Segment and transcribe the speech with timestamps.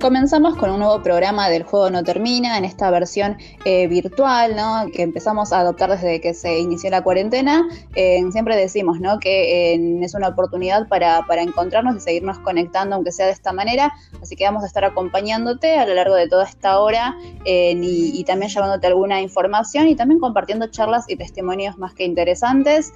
[0.00, 4.90] Comenzamos con un nuevo programa del Juego No Termina, en esta versión eh, virtual, ¿no?
[4.90, 7.68] Que empezamos a adoptar desde que se inició la cuarentena.
[7.94, 9.18] Eh, siempre decimos, ¿no?
[9.18, 13.92] Que eh, es una oportunidad para, encontrarnos y seguirnos conectando, aunque sea de esta manera.
[14.22, 17.14] Así que vamos a estar acompañándote a lo largo de toda esta hora
[17.44, 22.94] y, y, también llevándote alguna información y también compartiendo charlas y testimonios más que interesantes.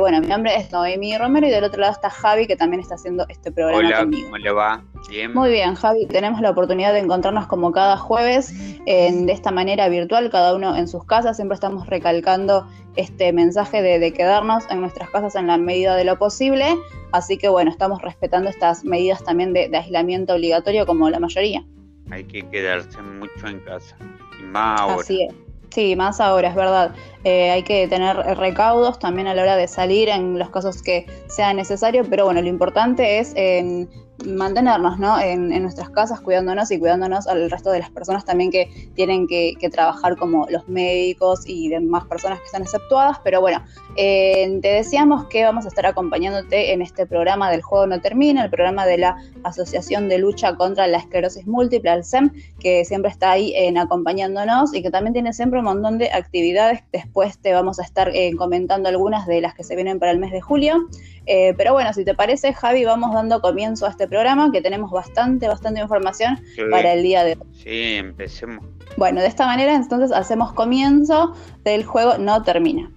[0.00, 2.96] bueno, mi nombre es Noemi Romero y del otro lado está Javi, que también está
[2.96, 4.24] haciendo este programa Hola, conmigo.
[4.24, 4.82] ¿cómo le va?
[5.08, 5.32] Bien.
[5.32, 6.06] Muy bien, Javi.
[6.06, 8.52] Tenemos la oportunidad de encontrarnos como cada jueves
[8.84, 11.36] de esta manera virtual, cada uno en sus casas.
[11.36, 12.66] Siempre estamos recalcando
[12.96, 16.76] este mensaje de, quedarnos en nuestras casas en la medida de lo posible.
[17.12, 21.64] Así que bueno, estamos respetando estas medidas también de, aislamiento obligatorio como la mayoría.
[22.10, 23.96] Hay que quedarse mucho en casa.
[24.40, 25.00] Y más ahora.
[25.02, 25.34] Así es.
[25.70, 26.94] Sí, más ahora, es verdad.
[27.22, 31.06] Eh, hay que tener recaudos también a la hora de salir en los casos que
[31.28, 33.88] sea necesario, pero bueno, lo importante es en
[34.26, 35.20] mantenernos ¿no?
[35.20, 39.56] en, nuestras casas cuidándonos y cuidándonos al resto de las personas también que tienen que,
[39.70, 43.18] trabajar como los médicos y demás personas que están exceptuadas.
[43.22, 43.62] Pero bueno,
[43.96, 48.42] eh, te decíamos que vamos a estar acompañándote en este programa del Juego No Termina,
[48.42, 53.10] el programa de la Asociación de Lucha contra la Esclerosis Múltiple, el SEM, que siempre
[53.10, 56.82] está ahí en acompañándonos y que también tiene siempre un montón de actividades.
[56.92, 60.18] Después te vamos a estar eh, comentando algunas de las que se vienen para el
[60.18, 60.88] mes de julio.
[61.32, 64.90] Eh, pero bueno, si te parece, Javi, vamos dando comienzo a este programa que tenemos
[64.90, 66.40] bastante, bastante información
[66.72, 67.46] para el día de hoy.
[67.52, 68.64] Sí, empecemos.
[68.96, 72.90] Bueno, de esta manera entonces hacemos comienzo del juego No Termina.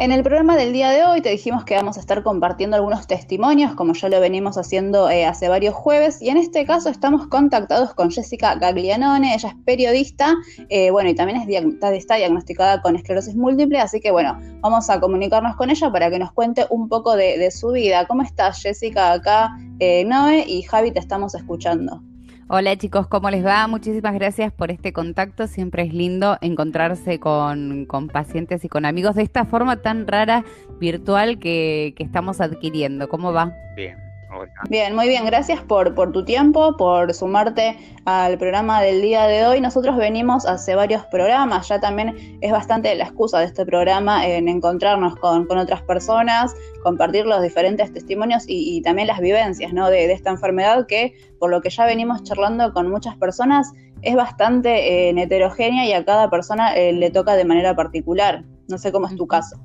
[0.00, 3.08] En el programa del día de hoy te dijimos que vamos a estar compartiendo algunos
[3.08, 7.26] testimonios, como ya lo venimos haciendo eh, hace varios jueves, y en este caso estamos
[7.26, 10.36] contactados con Jessica Gaglianone, ella es periodista,
[10.68, 15.56] eh, bueno, y también está diagnosticada con esclerosis múltiple, así que bueno, vamos a comunicarnos
[15.56, 18.06] con ella para que nos cuente un poco de, su vida.
[18.06, 19.10] ¿Cómo estás, Jessica?
[19.10, 19.50] Acá
[19.80, 22.07] eh, Noé y Javi te estamos escuchando.
[22.50, 23.66] Hola chicos, ¿cómo les va?
[23.68, 25.46] Muchísimas gracias por este contacto.
[25.46, 30.46] Siempre es lindo encontrarse con, pacientes y con amigos de esta forma tan rara
[30.80, 33.10] virtual que, que estamos adquiriendo.
[33.10, 33.52] ¿Cómo va?
[33.76, 34.07] Bien.
[34.68, 39.46] Bien, muy bien, gracias por, por tu tiempo, por sumarte al programa del día de
[39.46, 39.60] hoy.
[39.60, 44.48] Nosotros venimos hace varios programas, ya también es bastante la excusa de este programa en
[44.48, 49.88] encontrarnos con, otras personas, compartir los diferentes testimonios y, también las vivencias ¿no?
[49.88, 53.72] de, esta enfermedad que, por lo que ya venimos charlando con muchas personas,
[54.02, 58.44] es bastante eh, heterogénea y a cada persona eh, le toca de manera particular.
[58.68, 59.56] No sé cómo es tu caso.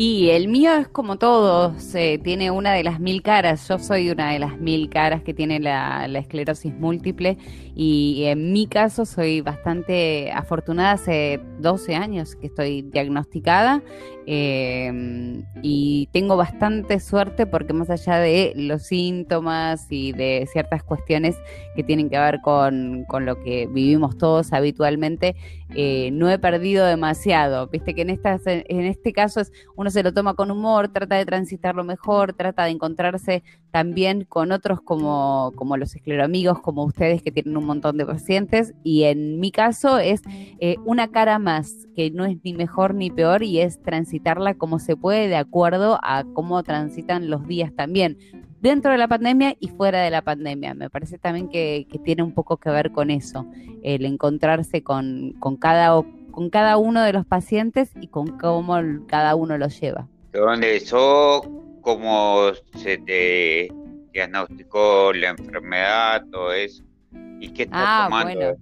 [0.00, 1.74] Y el mío es como todo,
[2.22, 3.66] tiene una de las mil caras.
[3.66, 7.36] Yo soy una de las mil caras que tiene la, esclerosis múltiple
[7.74, 10.92] y en mi caso soy bastante afortunada.
[10.92, 13.82] Hace 12 años que estoy diagnosticada
[14.30, 21.34] eh, y tengo bastante suerte porque más allá de los síntomas y de ciertas cuestiones
[21.74, 25.34] que tienen que ver con, lo que vivimos todos habitualmente,
[25.74, 27.66] eh, no he perdido demasiado.
[27.66, 31.16] Viste que en, estas, en este caso es, uno se lo toma con humor, trata
[31.16, 37.22] de transitarlo mejor, trata de encontrarse también con otros como, como los escleroamigos, como ustedes
[37.22, 38.72] que tienen un montón de pacientes.
[38.82, 40.22] Y en mi caso es
[40.60, 44.78] eh, una cara más, que no es ni mejor ni peor y es transitar como
[44.78, 48.18] se puede de acuerdo a cómo transitan los días también,
[48.60, 50.74] dentro de la pandemia y fuera de la pandemia.
[50.74, 53.46] Me parece también que, tiene un poco que ver con eso,
[53.82, 59.34] el encontrarse con, con, cada, con cada uno de los pacientes y con cómo cada
[59.34, 60.06] uno lo lleva.
[60.32, 61.42] ¿Dónde eso?
[61.80, 63.72] ¿Cómo se te
[64.12, 66.82] diagnosticó la enfermedad, todo eso?
[67.40, 68.56] ¿Y qué estás ah, Bueno.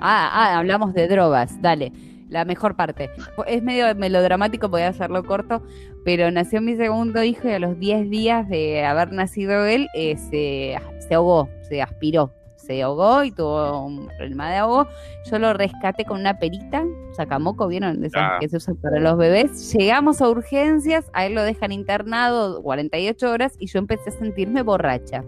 [0.00, 1.92] Ah, ah, hablamos de drogas, dale
[2.28, 3.10] la mejor parte.
[3.46, 5.62] Es medio melodramático, voy a hacerlo corto,
[6.04, 10.16] pero nació mi segundo hijo y a los 10 días de haber nacido él eh,
[10.16, 14.88] se, se ahogó, se aspiró, se ahogó y tuvo un problema de ahogo.
[15.30, 18.00] Yo lo rescaté con una perita, sacamoco, ¿vieron?
[18.00, 19.72] De esas que se usan para los bebés.
[19.72, 24.62] Llegamos a urgencias, a él lo dejan internado 48 horas y yo empecé a sentirme
[24.62, 25.24] borracha.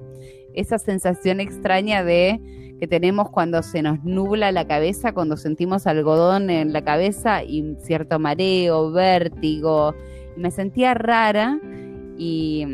[0.55, 2.41] Esa sensación extraña de
[2.79, 7.77] que tenemos cuando se nos nubla la cabeza, cuando sentimos algodón en la cabeza y
[7.81, 9.95] cierto mareo, vértigo.
[10.37, 11.59] Me sentía rara
[12.19, 12.67] y,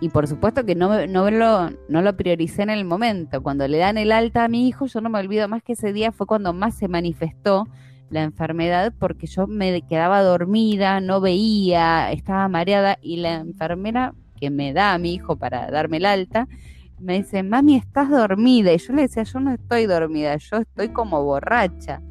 [0.00, 3.42] y por supuesto que no, no, lo, no lo prioricé en el momento.
[3.42, 5.92] Cuando le dan el alta a mi hijo, yo no me olvido más que ese
[5.92, 7.66] día fue cuando más se manifestó
[8.10, 14.50] la enfermedad porque yo me quedaba dormida, no veía, estaba mareada y la enfermera que
[14.50, 16.48] me da a mi hijo para darme el alta,
[16.98, 18.72] me dice, mami, estás dormida.
[18.72, 22.02] Y yo le decía, yo no estoy dormida, yo estoy como borracha.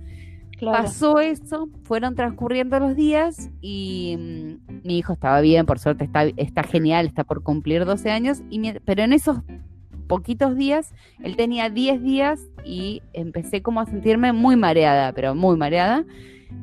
[0.61, 6.25] Pasó eso, fueron transcurriendo los días y mm, mi hijo estaba bien, por suerte está,
[6.37, 9.37] está genial, está por cumplir 12 años, y pero en esos
[10.07, 15.55] poquitos días, él tenía 10 días y empecé como a sentirme muy mareada, pero muy
[15.55, 16.03] mareada.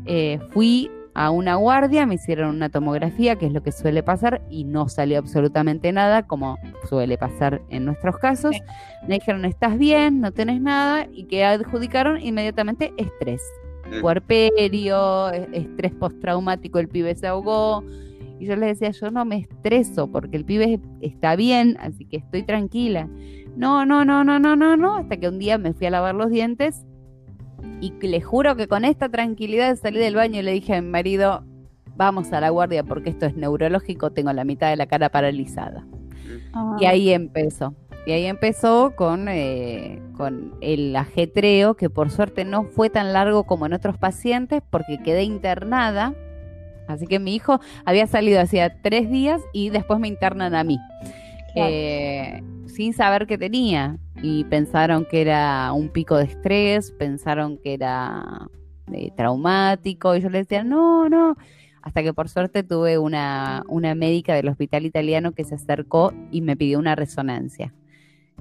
[0.04, 4.43] Eh, fui a una guardia, me hicieron una tomografía, que es lo que suele pasar,
[4.50, 6.58] y no salió absolutamente nada, como
[6.88, 8.54] suele pasar en nuestros casos.
[9.08, 13.40] Me dijeron, estás bien, no tenés nada, y que adjudicaron inmediatamente estrés.
[14.00, 17.85] Puerperio, e-, estrés postraumático, el pibe se ahogó.
[18.38, 22.19] Y yo les decía, yo no me estreso porque el pibe está bien, así que
[22.19, 23.09] estoy tranquila.
[23.56, 26.15] No, no, no, no, no, no, no, hasta que un día me fui a lavar
[26.15, 26.85] los dientes
[27.81, 30.89] y le juro que con esta tranquilidad salí del baño y le dije a mi
[30.89, 31.44] marido,
[31.97, 35.87] vamos a la guardia porque esto es neurológico, tengo la mitad de la cara paralizada.
[36.79, 36.91] Y ah.
[36.91, 37.75] ahí empezó.
[38.06, 43.44] Y ahí empezó con, eh, con el ajetreo, que por suerte no fue tan largo
[43.44, 46.14] como en otros pacientes, porque quedé internada.
[46.87, 50.79] Así que mi hijo había salido hacía tres días y después me internan a mí.
[51.56, 57.75] Eh, sin saber qué tenía y pensaron que era un pico de estrés, pensaron que
[57.75, 58.49] era
[58.93, 61.37] eh, traumático y yo les decía, no, no,
[61.82, 66.41] hasta que por suerte tuve una, una médica del hospital italiano que se acercó y
[66.43, 67.73] me pidió una resonancia.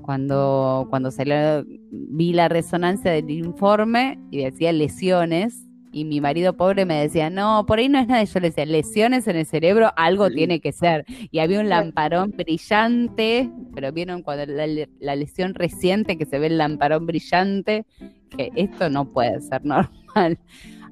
[0.02, 5.66] Cuando, cuando salió, vi la resonancia del informe y decía lesiones,
[5.96, 8.22] y mi marido pobre me decía, no, por ahí no es nada.
[8.26, 11.06] yo le decía, lesiones en el cerebro, algo tiene que ser.
[11.32, 16.58] Y había un lamparón brillante, pero vieron cuando la, lesión reciente que se ve el
[16.58, 17.86] lamparón brillante,
[18.30, 20.38] que esto no puede ser normal.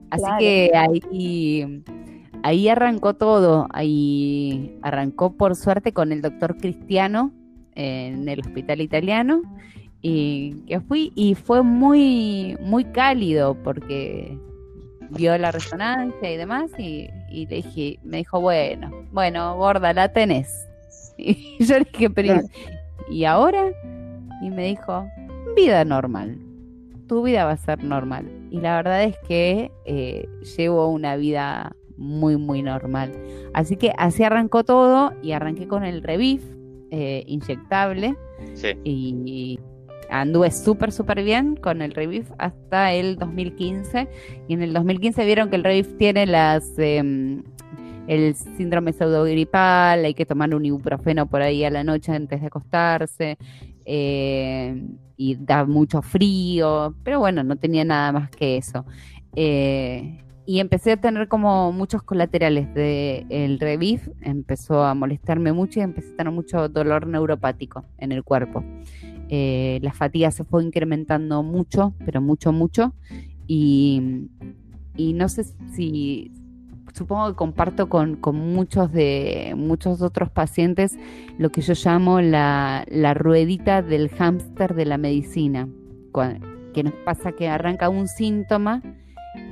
[0.09, 1.83] Así que ahí,
[2.43, 3.67] ahí arrancó todo.
[3.73, 7.33] Ahí arrancó por suerte con el doctor Cristiano
[7.75, 9.41] en el hospital italiano
[10.01, 14.37] y que fui y fue muy muy cálido porque
[15.11, 20.67] vio la resonancia y demás y, le dije, me dijo, bueno, bueno, gorda, la tenés.
[21.17, 22.41] Y yo le dije, pero
[23.09, 23.71] ¿y ahora?
[24.41, 25.07] Y me dijo,
[25.55, 26.39] vida normal,
[27.07, 28.27] tu vida va a ser normal.
[28.49, 30.27] Y la verdad es que eh,
[30.57, 33.11] llevo una vida muy, muy normal.
[33.53, 36.43] Así que así arrancó todo y arranqué con el Revif
[36.95, 38.15] eh, inyectable.
[38.53, 38.77] Sí.
[38.83, 39.59] Y,
[40.11, 44.07] anduve súper, súper bien con el Revif hasta el 2015.
[44.47, 47.41] Y en el 2015 vieron que el Revif tiene las em,
[48.07, 52.47] el síndrome pseudogripal, hay que tomar un ibuprofeno por ahí a la noche antes de
[52.47, 53.37] acostarse.
[53.85, 54.85] Eh,
[55.17, 58.85] y da mucho frío, pero bueno, no tenía nada más que eso.
[59.35, 65.79] Eh, y empecé a tener como muchos colaterales del el Revif, empezó a molestarme mucho
[65.79, 68.63] y empecé a tener mucho dolor neuropático en el cuerpo.
[69.29, 72.93] Eh, la fatiga se fue incrementando mucho, pero mucho, mucho.
[73.47, 74.27] Y,
[74.97, 76.31] no sé si,
[76.93, 80.97] supongo que comparto con, muchos de muchos otros pacientes
[81.37, 82.85] lo que yo llamo la,
[83.15, 85.69] ruedita del hámster de la medicina,
[86.73, 88.81] que nos pasa que arranca un síntoma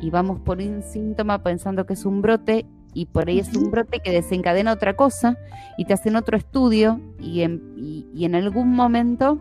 [0.02, 3.72] y vamos por un síntoma pensando que es un brote y por ahí es un
[3.72, 5.38] brote que desencadena otra cosa
[5.78, 9.40] y te hacen otro estudio y en algún momento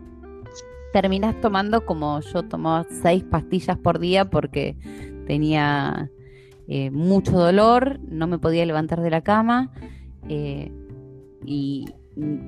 [0.93, 4.75] terminas tomando como yo tomaba seis pastillas por día porque
[5.25, 6.09] tenía
[6.67, 9.71] eh, mucho dolor, no me podía levantar de la cama
[10.29, 10.71] eh,
[11.45, 11.85] y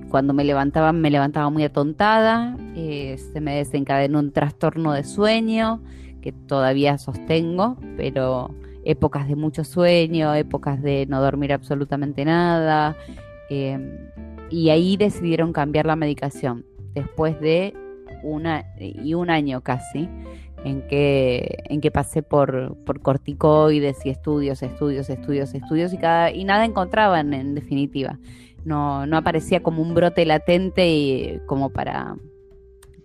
[0.10, 5.82] cuando me levantaban me levantaba muy atontada, eh, se me desencadenó un trastorno de sueño
[6.24, 8.50] que todavía sostengo, pero
[8.86, 12.96] épocas de mucho sueño, épocas de no dormir absolutamente nada,
[13.50, 17.74] y ahí decidieron cambiar la medicación después de
[18.24, 20.10] una y un año casi
[20.63, 26.32] en que, en que pasé por, por corticoides y estudios, estudios, estudios, estudios y, cada,
[26.32, 28.18] y nada encontraban en definitiva.
[28.63, 32.15] No, no aparecía como un brote latente y como para,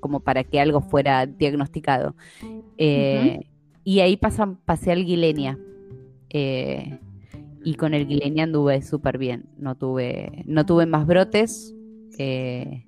[0.01, 2.15] como para que algo fuera diagnosticado.
[2.77, 3.41] Eh,
[3.85, 5.59] y ahí pasé al Guilenia.
[6.31, 6.99] Eh,
[7.65, 9.47] y con el Guilenia anduve súper bien.
[9.59, 11.75] No tuve, no tuve más brotes.
[12.19, 12.85] Eh,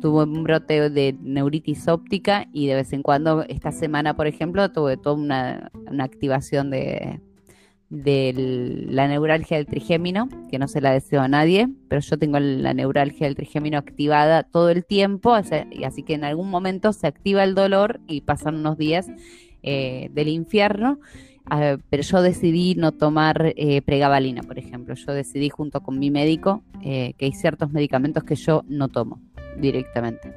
[0.00, 4.70] tuve un brote de neuritis óptica y de vez en cuando, esta semana, por ejemplo,
[4.70, 7.20] tuve toda una, activación de,
[7.90, 12.74] la neuralgia del trigémino, que no se la deseo a nadie, pero yo tengo la
[12.74, 17.54] neuralgia del trigémino activada todo el tiempo, así que en algún momento se activa el
[17.54, 19.10] dolor y pasan unos días
[19.62, 21.00] eh, del infierno.
[21.50, 24.94] Ah, pero yo decidí no tomar eh, pregabalina, por ejemplo.
[24.94, 29.18] Yo decidí junto con mi médico eh, que hay ciertos medicamentos que yo no tomo
[29.58, 30.34] directamente.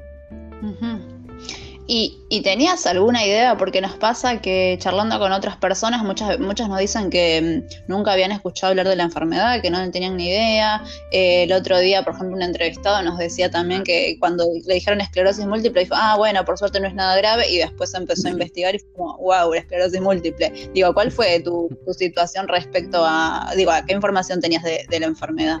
[1.86, 3.56] ¿Y, tenías alguna idea?
[3.56, 8.12] Porque nos pasa que charlando con otras personas, muchas, muchas nos dicen que mm, nunca
[8.12, 10.82] habían escuchado hablar de la enfermedad, que no tenían ni idea.
[11.10, 15.00] Eh, el otro día, por ejemplo, un entrevistado nos decía también que cuando le dijeron
[15.00, 18.30] esclerosis múltiple, dijo, ah, bueno, por suerte no es nada grave, y después empezó a
[18.32, 20.52] investigar y fue como, wow, la esclerosis múltiple.
[20.72, 25.06] Digo, ¿cuál fue tu, situación respecto a, digo, a qué información tenías de, de la
[25.06, 25.58] enfermedad?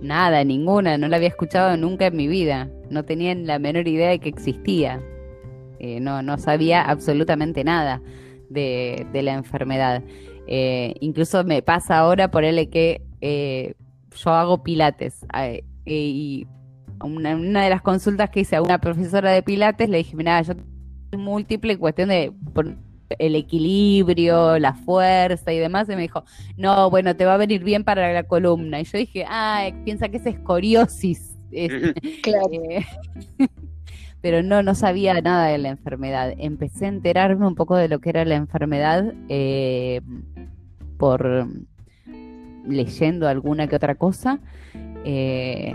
[0.00, 4.08] Nada, ninguna, no la había escuchado nunca en mi vida, no tenía la menor idea
[4.08, 5.02] de que existía.
[5.80, 8.02] Eh, no, no sabía absolutamente nada
[8.50, 10.02] de, la enfermedad.
[10.46, 13.74] Eh, incluso me pasa ahora por el que eh,
[14.14, 15.24] yo hago pilates
[15.86, 16.46] y
[17.02, 20.54] una, de las consultas que hice a una profesora de pilates le dije, mira, yo
[20.54, 22.32] tengo múltiple cuestión de
[23.18, 26.24] el equilibrio, la fuerza y demás, y me dijo,
[26.56, 28.80] no, bueno, te va a venir bien para la columna.
[28.80, 31.36] Y yo dije, ah, piensa que es escoriosis.
[32.22, 32.48] claro
[34.20, 36.34] pero no, no sabía nada de la enfermedad.
[36.38, 40.00] Empecé a enterarme un poco de lo que era la enfermedad eh,
[40.98, 41.46] por
[42.66, 44.38] leyendo alguna que otra cosa.
[45.04, 45.74] Eh,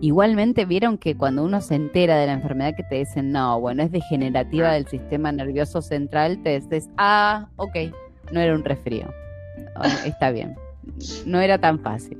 [0.00, 3.82] igualmente vieron que cuando uno se entera de la enfermedad que te dicen, no, bueno,
[3.82, 7.76] es degenerativa del sistema nervioso central, te dices, ah, ok,
[8.32, 9.06] no era un resfrío.
[10.04, 10.56] Está bien.
[11.26, 12.18] No era tan fácil.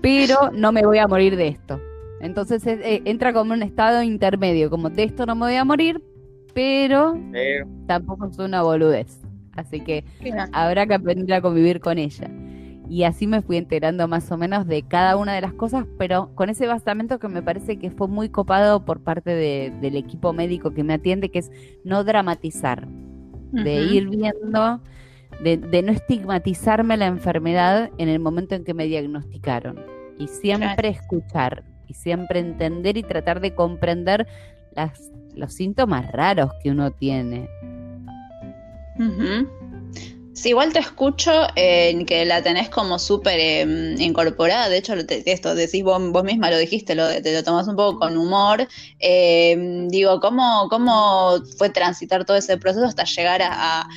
[0.00, 1.80] Pero no me voy a morir de esto.
[2.20, 6.02] Entonces eh, entra como un estado intermedio, como de esto no me voy a morir,
[6.54, 7.18] pero,
[7.86, 9.20] tampoco es una boludez.
[9.56, 10.04] Así que
[10.52, 12.30] habrá que aprender a convivir con ella.
[12.88, 16.34] Y así me fui enterando más o menos de cada una de las cosas, pero
[16.34, 20.72] con ese basamento que me parece que fue muy copado por parte del equipo médico
[20.72, 21.52] que me atiende, que es
[21.84, 22.88] no dramatizar,
[23.52, 24.82] de ir viendo,
[25.40, 29.78] de, de, no estigmatizarme la enfermedad en el momento en que me diagnosticaron.
[30.18, 34.28] Y siempre escuchar, y siempre entender y tratar de comprender
[34.76, 37.48] las, los síntomas raros que uno tiene.
[40.32, 45.54] Sí, igual te escucho en que la tenés como súper em, incorporada, de hecho esto
[45.56, 48.68] decís vos, vos, misma lo dijiste, lo, te lo tomás un poco con humor.
[49.00, 53.88] Em, digo, ¿cómo, ¿cómo fue transitar todo ese proceso hasta llegar a,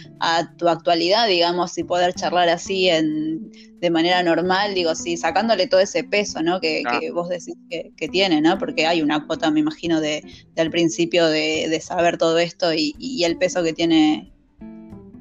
[0.57, 4.73] tu actualidad, digamos, y poder charlar así en, de manera normal?
[4.73, 6.59] Digo, sí, sacándole todo ese peso, ¿no?
[6.59, 6.99] Que, ah.
[7.13, 8.57] vos decís que, tiene, ¿no?
[8.57, 10.23] Porque hay una cuota, me imagino, de,
[10.57, 14.32] al principio de, saber todo esto y, y el peso que tiene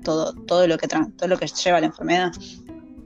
[0.03, 2.33] todo, todo, lo que todo lo que lleva la enfermedad.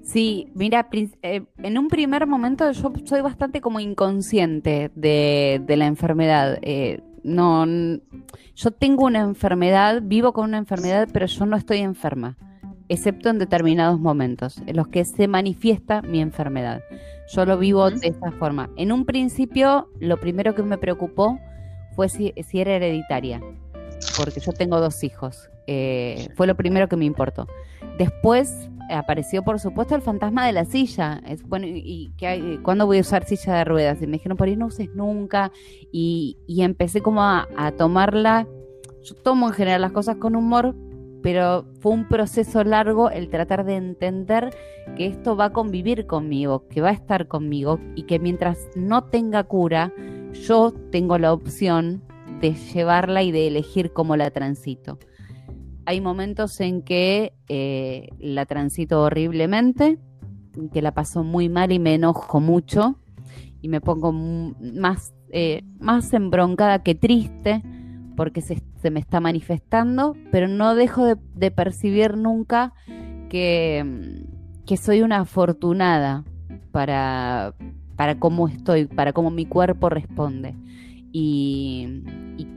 [0.02, 6.58] Sí, mira, eh, en un primer momento yo soy bastante como inconsciente de, la enfermedad.
[6.62, 7.66] Eh, no,
[8.54, 12.36] yo tengo una enfermedad, vivo con una enfermedad, pero yo no estoy enferma,
[12.88, 16.82] excepto en determinados momentos en los que se manifiesta mi enfermedad.
[17.34, 18.70] Yo lo vivo de esta forma.
[18.76, 21.40] En un principio, lo primero que me preocupó
[21.96, 23.40] fue si era hereditaria
[24.16, 25.50] porque yo tengo dos hijos.
[25.66, 27.46] Eh, fue lo primero que me importó.
[27.98, 31.20] Después apareció, por supuesto, el fantasma de la silla.
[31.26, 34.00] Es, bueno, ¿y qué cuándo voy a usar silla de ruedas?
[34.02, 35.52] Y me dijeron, por ahí no uses nunca.
[35.92, 37.46] Y, empecé como a,
[37.76, 38.46] tomarla.
[39.02, 40.74] Yo tomo en general las cosas con humor,
[41.22, 44.50] pero fue un proceso largo el tratar de entender
[44.96, 49.04] que esto va a convivir conmigo, que va a estar conmigo y que mientras no
[49.04, 49.92] tenga cura,
[50.32, 52.02] yo tengo la opción
[52.40, 54.98] de llevarla y de elegir cómo la transito.
[55.86, 59.98] Hay momentos en que eh, la transito horriblemente,
[60.72, 62.98] que la paso muy mal y me enojo mucho
[63.62, 67.62] y me pongo más, eh, más embroncada que triste
[68.16, 72.72] porque se, me está manifestando, pero no dejo de, percibir nunca
[73.28, 74.24] que,
[74.66, 76.24] que, soy una afortunada
[76.72, 77.54] para,
[77.94, 80.56] para cómo estoy, para cómo mi cuerpo responde
[81.18, 82.02] y,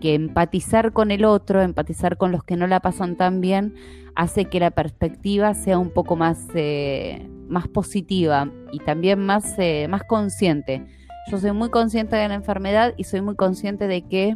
[0.01, 3.73] que empatizar con el otro, empatizar con los que no la pasan tan bien,
[4.15, 9.87] hace que la perspectiva sea un poco más, eh, más positiva y también más, eh,
[9.89, 10.85] más consciente.
[11.31, 14.35] Yo soy muy consciente de la enfermedad y soy muy consciente de que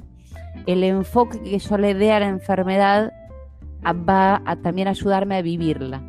[0.68, 3.12] el enfoque que yo le dé a la enfermedad
[3.86, 6.02] va a también ayudarme a vivirla.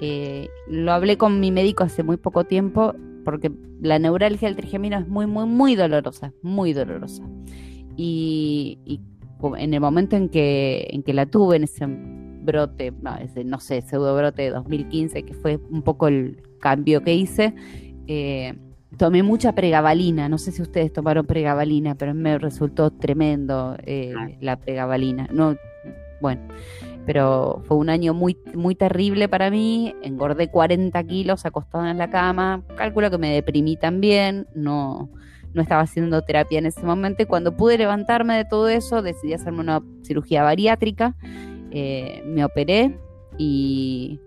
[0.00, 2.94] Eh, lo hablé con mi médico hace muy poco tiempo
[3.30, 7.22] porque la neuralgia del trigemino es muy, muy, muy dolorosa, muy dolorosa.
[7.94, 9.02] Y,
[9.58, 13.60] en el momento en que, en que la tuve, en ese brote, no, ese, no
[13.60, 17.54] sé, pseudo brote de 2015, que fue un poco el cambio que hice,
[18.06, 18.54] eh,
[18.96, 20.30] tomé mucha pregabalina.
[20.30, 25.28] No sé si ustedes tomaron pregabalina, pero me resultó tremendo eh, la pregabalina.
[25.30, 25.54] No,
[26.22, 26.40] bueno,
[27.08, 29.94] pero fue un año muy, muy terrible para mí.
[30.02, 32.62] Engordé 40 kilos acostada en la cama.
[32.76, 34.46] Calculo que me deprimí también.
[34.54, 35.08] No,
[35.54, 39.32] no estaba haciendo terapia en ese momento y cuando pude levantarme de todo eso decidí
[39.32, 41.16] hacerme una cirugía bariátrica,
[41.70, 42.98] eh, me operé
[43.38, 44.20] y,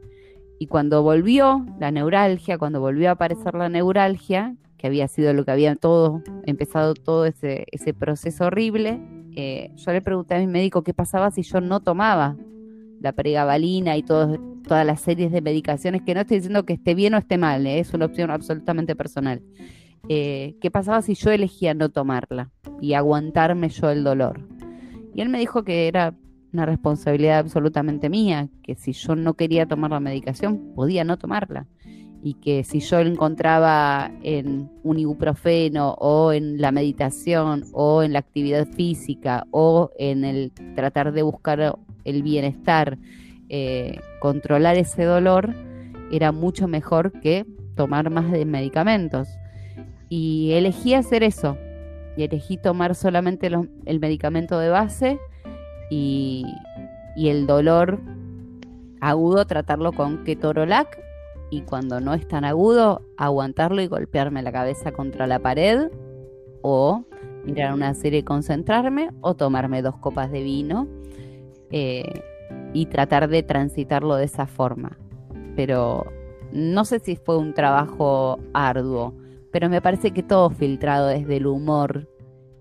[0.57, 5.45] y cuando volvió la neuralgia, cuando volvió a aparecer la neuralgia, que había sido lo
[5.45, 8.99] que había todo, empezado todo ese, ese proceso horrible,
[9.35, 12.37] eh, yo le pregunté a mi médico qué pasaba si yo no tomaba
[13.01, 17.13] la pregabalina y todas las series de medicaciones, que no estoy diciendo que esté bien
[17.13, 19.41] o esté mal, eh, es una opción absolutamente personal.
[20.09, 24.47] Eh, ¿Qué pasaba si yo elegía no tomarla y aguantarme yo el dolor?
[25.13, 26.15] Y él me dijo que era
[26.53, 31.67] una responsabilidad absolutamente mía, que si yo no quería tomar la medicación, podía no tomarla
[32.23, 38.19] y que si yo encontraba en un ibuprofeno o en la meditación o en la
[38.19, 42.97] actividad física o en el tratar de buscar el bienestar,
[43.49, 45.53] eh, controlar ese dolor,
[46.11, 49.27] era mucho mejor que tomar más de medicamentos.
[50.09, 51.57] Y elegí hacer eso.
[52.17, 53.49] Y elegí tomar solamente
[53.85, 55.19] el medicamento de base
[55.89, 56.45] y,
[57.15, 57.99] y el dolor
[58.99, 60.99] agudo tratarlo con ketorolac
[61.49, 65.89] y cuando no es tan agudo, aguantarlo y golpearme la cabeza contra la pared
[66.61, 67.03] o
[67.43, 70.87] mirar una serie y concentrarme o tomarme dos copas de vino
[71.71, 72.23] eh,
[72.73, 74.97] y tratar de transitarlo de esa forma.
[75.55, 76.05] Pero
[76.51, 79.15] no sé si fue un trabajo arduo,
[79.51, 82.09] pero me parece que todo filtrado desde el humor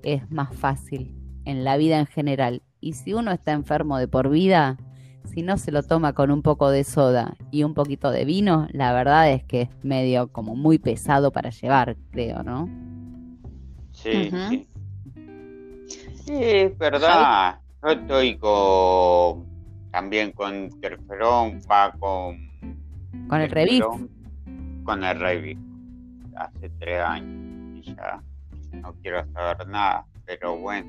[0.03, 1.15] es más fácil
[1.45, 2.63] en la vida en general.
[2.81, 4.79] Y si uno está enfermo de por vida,
[5.25, 8.67] si no se lo toma con un poco de soda y un poquito de vino,
[8.73, 12.69] la verdad es que es medio como muy pesado para llevar, creo, ¿no?
[13.93, 14.69] Sí, sí.
[16.25, 17.61] Sí, es verdad.
[17.83, 19.47] Yo estoy con
[19.91, 22.51] también con interferón, va con
[23.29, 23.85] con el Revit.
[24.85, 25.59] Con el Revit.
[26.37, 28.23] Hace tres años y ya
[28.73, 30.87] no quiero saber nada, pero bueno,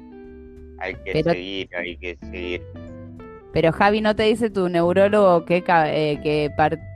[0.80, 2.62] hay que seguir, hay que seguir.
[3.54, 6.50] Pero Javi, ¿no te dice tu neurólogo que, eh,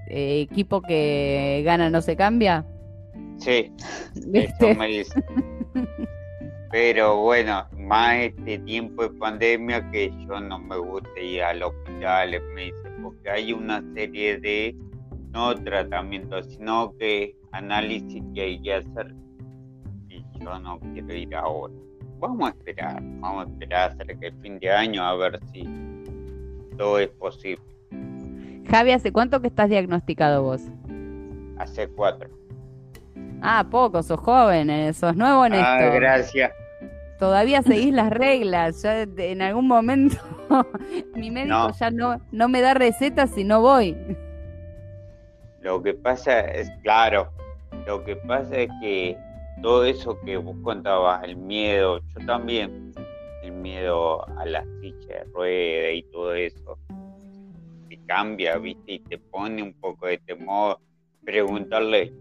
[0.07, 2.65] eh, equipo que gana no se cambia?
[3.37, 3.71] Sí,
[4.33, 5.23] eso me dice.
[6.75, 12.31] Pero bueno, más este tiempo de pandemia que yo no me gusta ir al hospital,
[12.53, 14.75] me dice, porque hay una serie de
[15.31, 19.15] no tratamientos, sino que análisis que hay que hacer.
[20.09, 21.73] Y yo no quiero ir ahora.
[22.19, 25.63] Vamos a esperar, vamos a esperar hasta que el fin de año a ver si
[26.77, 27.63] todo es posible.
[28.69, 30.61] Javi, ¿hace cuánto que estás diagnosticado vos?
[31.57, 32.29] Hace cuatro.
[33.41, 36.51] Ah, poco, sos joven, eh, sos nuevo en ah, gracias.
[37.19, 40.17] Todavía seguís las reglas, ya en algún momento
[41.15, 43.95] mi médico ya no, no me da recetas si no voy.
[45.61, 47.31] Lo que pasa es, claro,
[47.87, 49.17] lo que pasa es que
[49.61, 52.93] todo eso que vos contabas, el miedo, yo también
[53.41, 56.77] el miedo a la silla de rueda y todo eso,
[57.87, 58.93] te cambia, ¿viste?
[58.93, 60.79] Y te pone un poco de temor.
[61.23, 62.13] Preguntarle,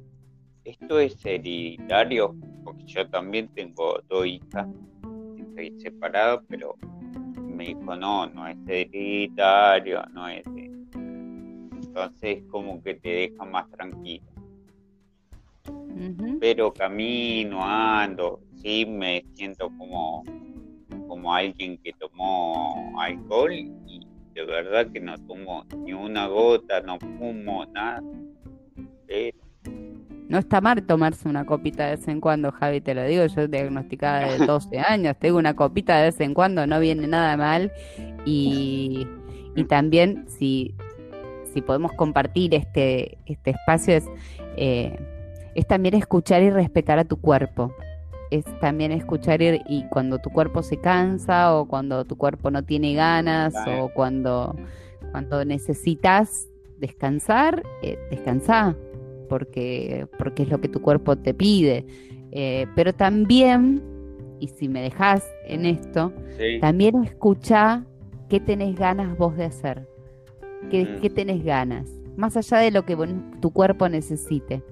[0.64, 2.34] ¿esto es hereditario?
[2.64, 4.66] Porque yo también tengo dos hijas,
[5.38, 6.76] estoy separado, pero
[7.40, 10.44] me dijo, no, no es hereditario, no es...
[10.94, 14.24] Entonces como que te deja más tranquilo.
[16.40, 20.24] Pero camino, ando, sí me siento como
[21.06, 24.00] como alguien que tomó alcohol y
[24.34, 28.02] de verdad que no tomo ni una gota, no fumo nada.
[30.28, 33.46] No está mal tomarse una copita de vez en cuando, Javi, te lo digo, yo
[33.46, 37.72] diagnosticada de 12 años, tengo una copita de vez en cuando, no viene nada mal.
[38.24, 39.06] Y,
[39.54, 40.74] y también si,
[41.52, 44.04] si podemos compartir este, este espacio es,
[44.56, 44.98] eh,
[45.54, 47.74] es también escuchar y respetar a tu cuerpo.
[48.30, 52.94] Es también escuchar y, cuando tu cuerpo se cansa o cuando tu cuerpo no tiene
[52.94, 54.56] ganas o cuando,
[55.12, 58.74] cuando necesitas descansar, eh, descansa
[59.34, 61.84] porque, porque es lo que tu cuerpo te pide.
[62.30, 63.82] Eh, pero también,
[64.38, 66.12] y si me dejas en esto,
[66.60, 67.84] también escucha
[68.28, 69.88] qué tenés ganas vos de hacer,
[70.70, 71.00] qué, mm.
[71.00, 72.96] qué tenés ganas, más allá de lo que
[73.40, 74.62] tu cuerpo necesite.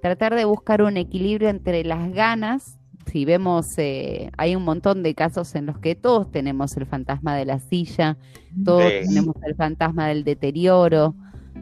[0.00, 2.78] Tratar de buscar un equilibrio entre las ganas
[3.10, 7.34] si vemos, eh, hay un montón de casos en los que todos tenemos el fantasma
[7.34, 8.16] de la silla,
[8.64, 11.16] todos tenemos el fantasma del deterioro,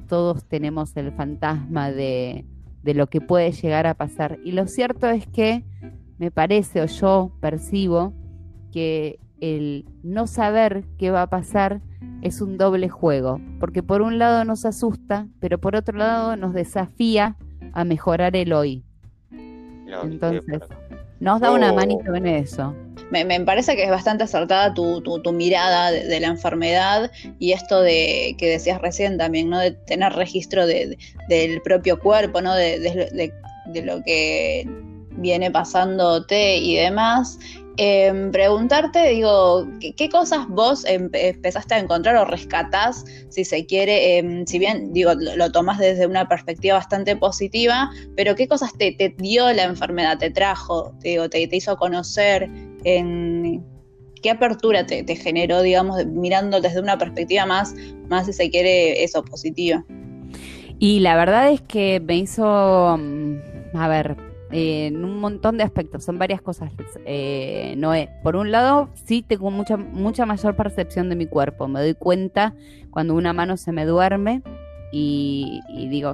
[0.08, 2.44] todos tenemos el fantasma de,
[2.82, 4.38] de lo que puede llegar a pasar.
[4.44, 5.64] Y lo cierto es que
[6.18, 8.12] me parece o yo percibo
[8.72, 11.80] que el no saber qué va a pasar
[12.22, 16.52] es un doble juego, porque por un lado nos asusta, pero por otro lado nos
[16.52, 17.36] desafía
[17.72, 18.84] a mejorar el hoy.
[20.02, 20.60] Entonces,
[21.20, 21.74] Nos da una Oh.
[21.74, 22.74] manito en eso.
[23.10, 27.52] Me, me parece que es bastante acertada tu, tu- tu mirada de, la enfermedad y
[27.52, 29.58] esto de que decías recién también, ¿no?
[29.58, 32.54] De tener registro de- de- del propio cuerpo, ¿no?
[32.54, 33.32] De
[33.84, 34.64] lo que
[35.12, 37.38] viene pasándote y demás.
[37.76, 44.18] Em, preguntarte, digo, ¿qué, cosas vos em- empezaste a encontrar o rescatás, si se quiere,
[44.18, 48.72] em, si bien, digo, lo, lo tomás desde una perspectiva bastante positiva, pero qué cosas
[48.76, 52.50] te, te dio la enfermedad, te trajo, te, digo, te, te hizo conocer,
[52.84, 53.64] en
[54.22, 57.74] qué apertura te, generó, digamos, mirando desde una perspectiva más,
[58.08, 59.84] más si se quiere, eso, positiva.
[60.78, 64.16] Y la verdad es que me hizo, mm, a ver,
[64.52, 66.72] eh, en un montón de aspectos, son varias cosas.
[67.04, 71.68] Eh, Noé, por un lado, sí tengo mucha, mucha mayor percepción de mi cuerpo.
[71.68, 72.54] Me doy cuenta
[72.90, 74.42] cuando una mano se me duerme
[74.92, 76.12] y, y digo,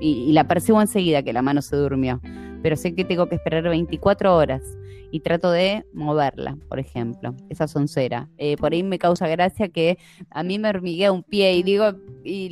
[0.00, 2.20] y, y la percibo enseguida que la mano se durmió.
[2.62, 4.62] Pero sé que tengo que esperar 24 horas
[5.10, 7.34] y trato de moverla, por ejemplo.
[7.50, 8.28] Esa soncera.
[8.38, 9.98] Eh, por ahí me causa gracia que
[10.30, 11.92] a mí me hormiguea un pie y digo,
[12.24, 12.48] y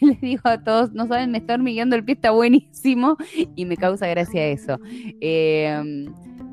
[0.00, 3.16] le, digo a todos, no saben, me está hormigueando el pie, está buenísimo,
[3.54, 4.78] y me causa gracia eso.
[5.20, 6.06] Eh,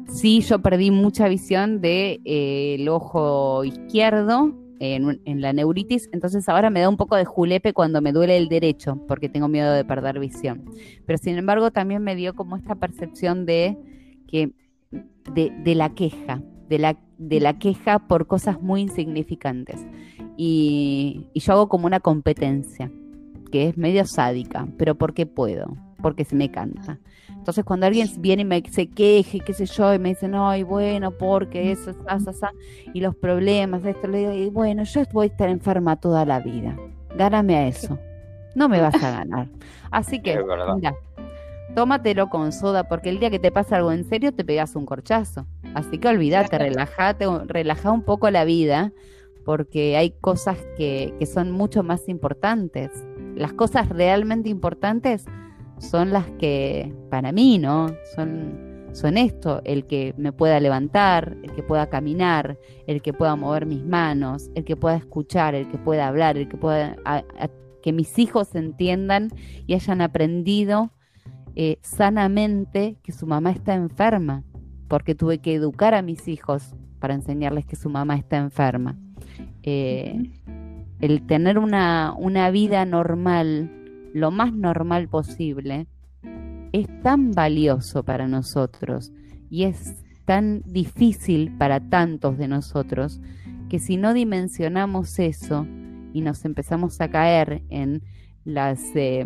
[0.07, 6.69] sí, yo perdí mucha visión del de, eh, ojo izquierdo en, la neuritis, entonces ahora
[6.69, 9.85] me da un poco de julepe cuando me duele el derecho, porque tengo miedo de
[9.85, 10.65] perder visión.
[11.05, 13.77] Pero sin embargo también me dio como esta percepción de
[14.27, 14.51] que
[15.33, 19.85] de, de la queja, de la, de la queja por cosas muy insignificantes.
[20.37, 22.91] Y, y, yo hago como una competencia,
[23.51, 26.99] que es medio sádica, pero porque puedo, porque se me canta.
[27.47, 30.53] Entonces cuando alguien viene y me se queje, qué sé yo, y me dice, no,
[30.53, 32.51] y bueno, porque eso, esa,
[32.93, 36.41] y los problemas, esto, le digo, y bueno, yo voy a estar enferma toda la
[36.41, 36.77] vida,
[37.15, 37.97] gáname a eso,
[38.53, 39.47] no me vas a ganar.
[39.91, 40.43] Así que,
[40.75, 40.93] mira,
[41.73, 44.85] tómatelo con soda, porque el día que te pasa algo en serio te pegas un
[44.85, 45.47] corchazo.
[45.73, 48.91] Así que olvídate, relájate, relaja un poco la vida,
[49.45, 52.91] porque hay cosas que, que, son mucho más importantes.
[53.35, 55.23] Las cosas realmente importantes
[55.79, 57.87] son las que, para mí, ¿no?
[58.15, 63.35] Son, son esto, el que me pueda levantar, el que pueda caminar, el que pueda
[63.35, 66.95] mover mis manos, el que pueda escuchar, el que pueda hablar, el que pueda...
[67.05, 67.49] A, a,
[67.81, 69.29] que mis hijos entiendan
[69.65, 70.91] y hayan aprendido
[71.55, 74.43] eh, sanamente que su mamá está enferma,
[74.87, 78.95] porque tuve que educar a mis hijos para enseñarles que su mamá está enferma.
[79.63, 80.31] Eh,
[80.99, 83.71] el tener una, una, vida normal,
[84.17, 85.87] lo más normal posible,
[86.73, 89.11] es tan valioso para nosotros
[89.49, 93.21] y es tan difícil para tantos de nosotros
[93.69, 95.65] que si no dimensionamos eso
[96.13, 98.01] y nos empezamos a caer en
[98.43, 99.25] las eh,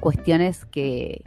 [0.00, 1.22] cuestiones que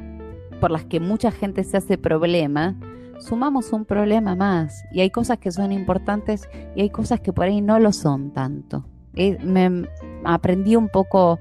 [0.59, 2.77] por las que mucha gente se hace problema,
[3.19, 4.83] sumamos un problema más.
[4.91, 8.31] Y hay cosas que son importantes y hay cosas que por ahí no lo son
[8.31, 8.85] tanto.
[9.15, 9.87] Eh, me
[10.23, 11.39] aprendí un poco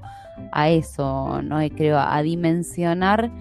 [0.51, 1.59] a eso, ¿no?
[1.75, 3.31] creo, a dimensionar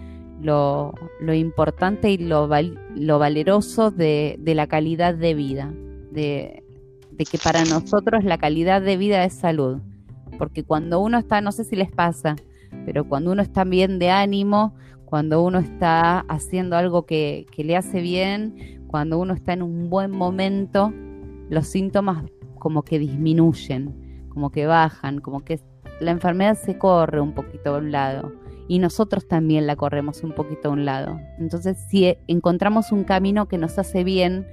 [0.42, 2.49] lo, lo importante y lo,
[2.94, 5.73] lo valeroso de, de, la calidad de vida,
[6.11, 6.64] de,
[7.12, 9.79] de que para nosotros la calidad de vida es salud.
[10.38, 12.37] Porque cuando uno está, no sé si les pasa,
[12.87, 17.77] pero cuando uno está bien de ánimo, cuando uno está haciendo algo que, que, le
[17.77, 20.92] hace bien, cuando uno está en un buen momento,
[21.51, 22.25] los síntomas
[22.59, 25.61] como que disminuyen, como que bajan, como que
[26.00, 28.32] la enfermedad se corre un poquito a un lado
[28.68, 31.20] y nosotros también la corremos un poquito a un lado.
[31.38, 34.46] Entonces, si encontramos un camino que nos hace bien,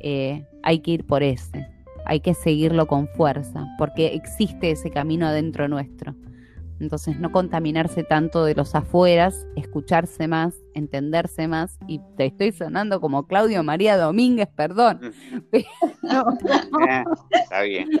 [0.00, 1.68] eh, hay que ir por ese,
[2.04, 6.14] hay que seguirlo con fuerza, porque existe ese camino adentro nuestro.
[6.80, 11.78] Entonces, no contaminarse tanto de los afueras, escucharse más, entenderse más.
[11.86, 15.00] Y te estoy sonando como Claudio María Domínguez, perdón.
[15.50, 15.66] Pero,
[17.30, 18.00] Está bien.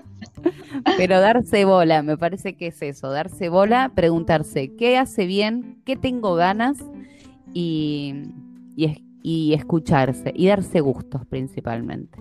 [0.96, 5.96] pero darse bola, me parece que es eso, darse bola, preguntarse qué hace bien, qué
[5.96, 6.78] tengo ganas
[7.52, 8.14] y,
[8.76, 12.18] y, y escucharse y darse gustos principalmente.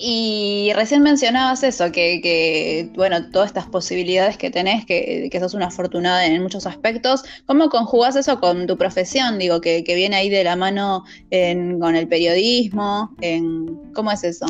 [0.00, 5.54] Y recién mencionabas eso, que, que, bueno, todas estas posibilidades que tenés, que, que sos
[5.54, 7.24] una afortunada en muchos aspectos.
[7.46, 9.40] ¿Cómo conjugás eso con tu profesión?
[9.40, 13.12] Digo, que, que viene ahí de la mano en, con el periodismo.
[13.20, 14.46] En, ¿Cómo es eso?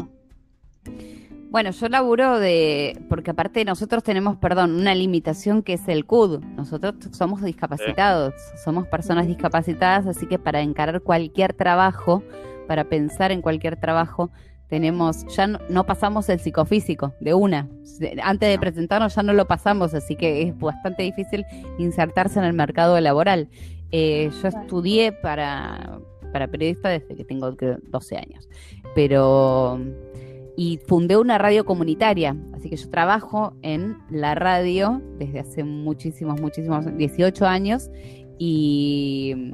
[1.50, 6.40] Bueno, yo laburo de, porque aparte nosotros tenemos, perdón, una limitación que es el CUD.
[6.58, 12.22] Nosotros somos discapacitados, somos personas discapacitadas, así que para encarar cualquier trabajo,
[12.66, 14.30] para pensar en cualquier trabajo,
[14.68, 17.68] tenemos, ya no, no, pasamos el psicofísico de una.
[18.22, 21.44] Antes de presentarnos ya no lo pasamos, así que es bastante difícil
[21.78, 23.48] insertarse en el mercado laboral.
[23.90, 25.98] Eh, yo estudié para,
[26.32, 28.48] para periodista desde que tengo 12 años.
[28.94, 29.80] Pero
[30.58, 36.40] y fundé una radio comunitaria, así que yo trabajo en la radio desde hace muchísimos,
[36.40, 37.88] muchísimos, 18 años
[38.40, 39.52] y,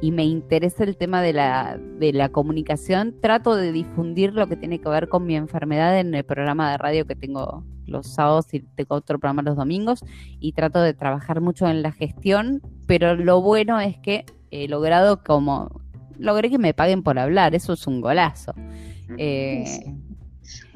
[0.00, 3.16] y me interesa el tema de la, de la comunicación.
[3.20, 6.78] Trato de difundir lo que tiene que ver con mi enfermedad en el programa de
[6.78, 10.04] radio que tengo los sábados y tengo otro programa los domingos
[10.40, 15.22] y trato de trabajar mucho en la gestión, pero lo bueno es que he logrado
[15.24, 15.80] como,
[16.18, 18.52] logré que me paguen por hablar, eso es un golazo.
[19.16, 19.64] Eh,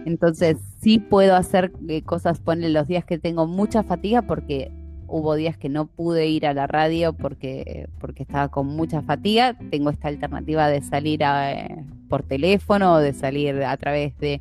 [0.05, 4.73] entonces sí puedo hacer eh, cosas, poner los días que tengo mucha fatiga porque
[5.13, 9.55] hubo días que no pude ir a la radio porque, porque estaba con mucha fatiga.
[9.71, 14.41] Tengo esta alternativa de salir eh, por teléfono o de salir a través de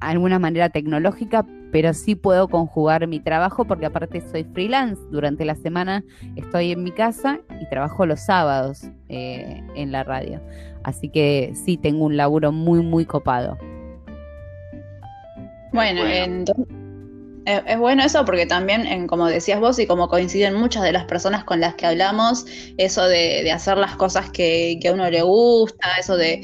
[0.00, 5.00] alguna manera tecnológica, pero sí puedo conjugar mi trabajo porque aparte soy freelance.
[5.10, 6.02] Durante la semana
[6.36, 10.40] estoy en mi casa y trabajo los sábados eh, en la radio.
[10.84, 13.58] Así que sí tengo un laburo muy, muy copado.
[15.72, 16.81] Bueno, entonces
[17.44, 21.44] es, bueno eso porque también, como decías vos y como coinciden muchas de las personas
[21.44, 26.16] con las que hablamos, eso de, hacer las cosas que, a uno le gusta, eso
[26.16, 26.40] de,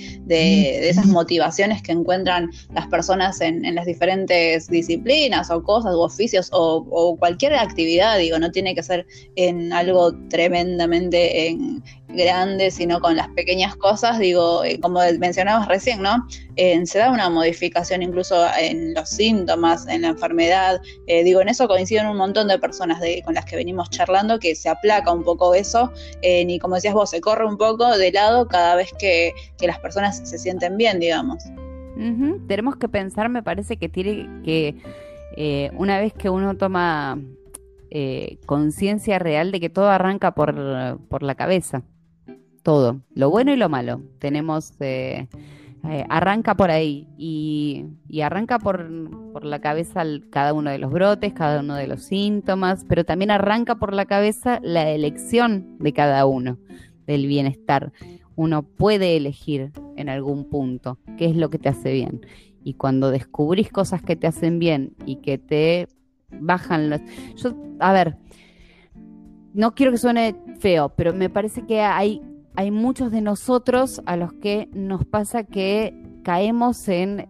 [0.89, 7.17] esas motivaciones que encuentran las personas en, las diferentes disciplinas o cosas o oficios o,
[7.19, 9.07] cualquier actividad, digo, no tiene que ser
[9.37, 16.03] en algo tremendamente en, grande, sino con las pequeñas cosas, digo, eh, como mencionabas recién,
[16.03, 16.27] ¿no?
[16.57, 21.69] se da una modificación incluso en los síntomas, en la enfermedad, eh, digo, en eso
[21.69, 25.55] coinciden un montón de personas con las que venimos charlando, que se aplaca un poco
[25.55, 25.93] eso,
[26.23, 29.79] eh, y como decías vos, se corre un poco de lado cada vez que, las
[29.79, 31.45] personas se sienten bien, digamos.
[32.49, 34.75] Tenemos que pensar, me parece que tiene que,
[35.75, 37.21] una vez que uno toma
[38.47, 41.85] conciencia real de que todo arranca por, por la cabeza
[42.69, 44.03] todo, lo bueno y lo malo.
[44.19, 45.27] Tenemos, eh,
[45.89, 47.87] eh, arranca por ahí y,
[48.23, 48.91] arranca por,
[49.43, 53.77] la cabeza cada uno de los brotes, cada uno de los síntomas, pero también arranca
[53.77, 56.59] por la cabeza la elección de cada uno
[57.07, 57.91] del bienestar.
[58.37, 62.27] Uno puede elegir en algún punto qué es lo que te hace bien.
[62.65, 65.89] Y cuando descubrís cosas que te hacen bien y que te
[66.39, 67.01] bajan los...
[67.37, 68.19] Yo, a ver,
[69.55, 72.21] no quiero que suene feo, pero me parece que hay
[72.59, 75.95] hay muchos de nosotros a los que nos pasa que
[76.25, 77.29] caemos en,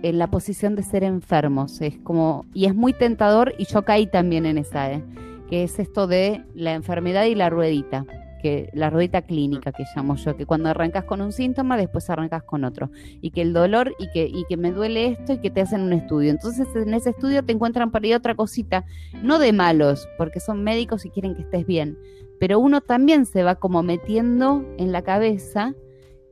[0.00, 1.80] la posición de ser enfermos.
[1.80, 5.02] Es como, y es muy tentador, y yo caí también en esa, ¿eh?
[5.48, 8.06] que es esto de la enfermedad y la ruedita,
[8.40, 12.44] que la ruedita clínica que llamo yo, que cuando arrancas con un síntoma, después arrancas
[12.44, 12.92] con otro.
[13.20, 15.80] Y que el dolor, y que, y que me duele esto, y que te hacen
[15.80, 16.30] un estudio.
[16.30, 18.84] Entonces en ese estudio te encuentran por ahí otra cosita,
[19.20, 21.98] no de malos, porque son médicos y quieren que estés bien,
[22.40, 25.74] pero uno también se va como metiendo en la cabeza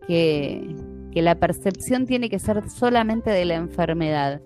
[0.09, 0.75] que,
[1.15, 4.41] la percepción tiene que ser solamente de la enfermedad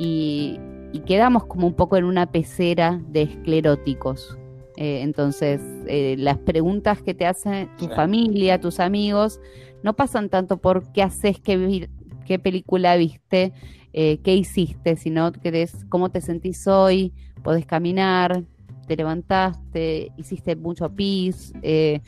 [0.00, 0.58] y,
[1.04, 4.38] quedamos como un poco en una pecera de escleróticos.
[4.78, 9.38] Eh, entonces, eh, las preguntas que te hacen tu familia, tus amigos,
[9.82, 11.90] no pasan tanto por qué haces, qué,
[12.24, 13.52] qué película viste,
[13.92, 18.42] eh, qué hiciste, sino que es cómo te sentís hoy, podés caminar,
[18.86, 22.00] te levantaste, hiciste mucho pis, eh,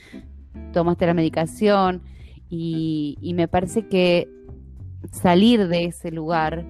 [0.73, 2.03] tomaste la medicación
[2.49, 4.29] y, me parece que
[5.12, 6.64] salir de ese lugar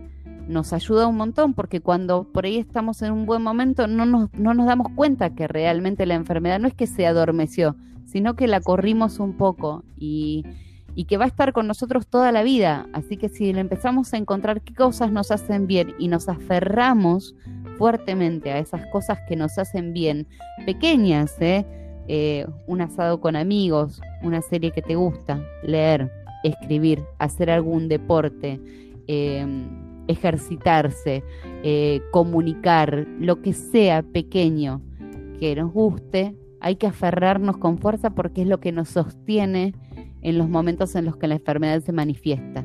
[0.49, 4.33] nos ayuda un montón porque cuando por ahí estamos en un buen momento no nos,
[4.33, 8.47] no nos damos cuenta que realmente la enfermedad no es que se adormeció, sino que
[8.47, 10.45] la corrimos un poco y,
[10.99, 12.89] y que va a estar con nosotros toda la vida.
[12.93, 17.37] Así que si le empezamos a encontrar qué cosas nos hacen bien y nos aferramos
[17.77, 20.27] fuertemente a esas cosas que nos hacen bien,
[20.67, 21.65] pequeñas, ¿eh?
[22.09, 22.49] ¿eh?
[22.67, 26.11] un asado con amigos, una serie que te gusta, leer,
[26.43, 28.61] escribir, hacer algún deporte,
[29.07, 29.69] em,
[30.09, 31.23] ejercitarse,
[31.63, 34.83] eh, comunicar, lo que sea pequeño
[35.39, 39.75] que nos guste, hay que aferrarnos con fuerza porque es lo que nos sostiene
[40.23, 42.65] en los momentos en los que la enfermedad se manifiesta.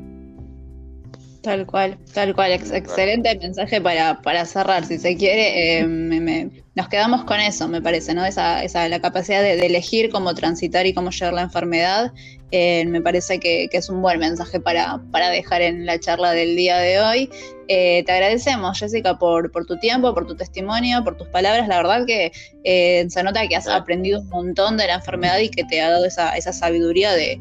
[1.44, 2.52] Tal cual, tal cual.
[2.52, 5.80] excelente mensaje para, para cerrar, si se quiere.
[5.80, 8.24] Eh, nos quedamos con eso, me parece, ¿no?
[8.24, 12.12] Esa, esa la capacidad de, elegir cómo transitar y cómo llevar la enfermedad.
[12.50, 16.56] Eh, me parece que, es un buen mensaje para, para dejar en la charla del
[16.56, 17.30] día de hoy.
[17.68, 21.66] Eh, te agradecemos, Jessica, por, por tu tiempo, por tu testimonio, por tus palabras.
[21.68, 22.32] La verdad que
[22.64, 25.90] eh, se nota que has aprendido un montón de la enfermedad y que te ha
[25.90, 27.38] dado esa, esa sabiduría de,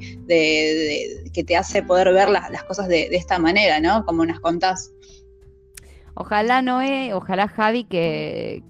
[1.34, 4.06] que te hace poder ver las, cosas de, esta manera, ¿no?
[4.06, 4.92] Como nos contás.
[6.16, 8.64] Ojalá Noé, ojalá Javi, que,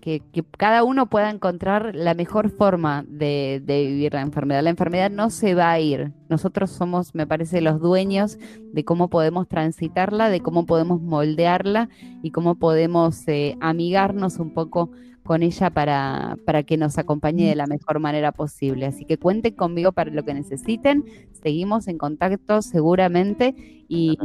[0.57, 4.63] cada uno pueda encontrar la mejor forma de, de, vivir la enfermedad.
[4.63, 6.13] La enfermedad no se va a ir.
[6.29, 8.37] Nosotros somos, me parece, los dueños
[8.71, 11.89] de cómo podemos transitarla, de cómo podemos moldearla
[12.21, 14.91] y cómo podemos eh, amigarnos un poco
[15.23, 18.85] con ella para, para que nos acompañe de la mejor manera posible.
[18.85, 21.05] Así que cuenten conmigo para lo que necesiten.
[21.31, 23.55] Seguimos en contacto seguramente
[23.87, 24.17] y,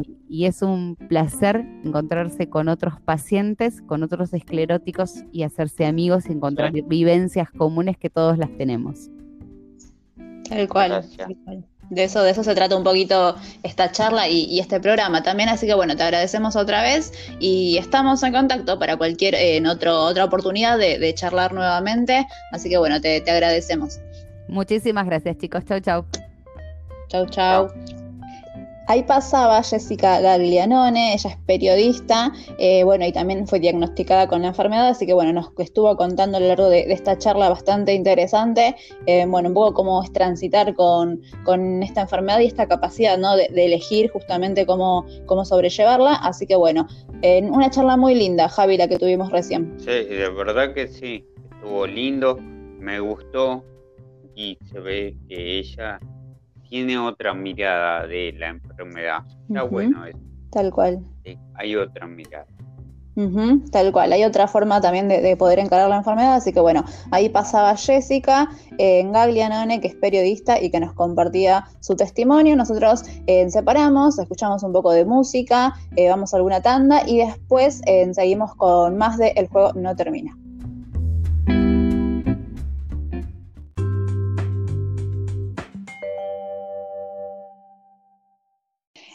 [0.45, 6.73] es un placer encontrarse con otros pacientes, con otros escleróticos y hacerse amigos y encontrar
[6.73, 9.11] vivencias comunes que todos las tenemos.
[10.49, 11.05] Tal cual
[11.91, 15.49] de eso, de eso se trata un poquito esta charla y, este programa también.
[15.49, 20.05] Así que bueno, te agradecemos otra vez y estamos en contacto para cualquier en otro,
[20.05, 22.27] otra oportunidad de, charlar nuevamente.
[22.53, 23.99] Así que bueno, te, te agradecemos.
[24.49, 25.65] Muchísimas gracias, chicos.
[25.65, 26.05] Chau, chau.
[27.09, 28.08] Chau, chau.
[28.91, 34.49] Ahí pasaba Jessica Gaglianone, ella es periodista, eh, bueno, y también fue diagnosticada con la
[34.49, 38.77] enfermedad, así que bueno, nos estuvo contando a lo largo de, esta charla bastante interesante,
[39.05, 41.21] eh, bueno, un poco cómo es transitar con,
[41.83, 43.37] esta enfermedad y esta capacidad, ¿no?
[43.37, 46.87] De, elegir justamente cómo, cómo sobrellevarla, así que bueno,
[47.21, 49.75] en una charla muy linda, Javi, la que tuvimos recién.
[49.81, 53.63] Sí, de verdad que sí, estuvo lindo, me gustó
[54.35, 56.01] y se ve que ella
[56.69, 59.21] tiene otra mirada de la enfermedad.
[59.49, 60.19] Está bueno eso.
[60.51, 61.01] Tal cual.
[61.25, 62.47] Sí, hay otra mirada.
[63.73, 67.29] tal cual, hay otra forma también de, poder encarar la enfermedad, así que bueno, ahí
[67.29, 72.55] pasaba Jessica en Gaglianone, que es periodista y que nos compartía su testimonio.
[72.55, 77.83] Nosotros eh, separamos, escuchamos un poco de música, eh, vamos a alguna tanda y después
[77.87, 80.37] eh, seguimos con más de El juego no termina.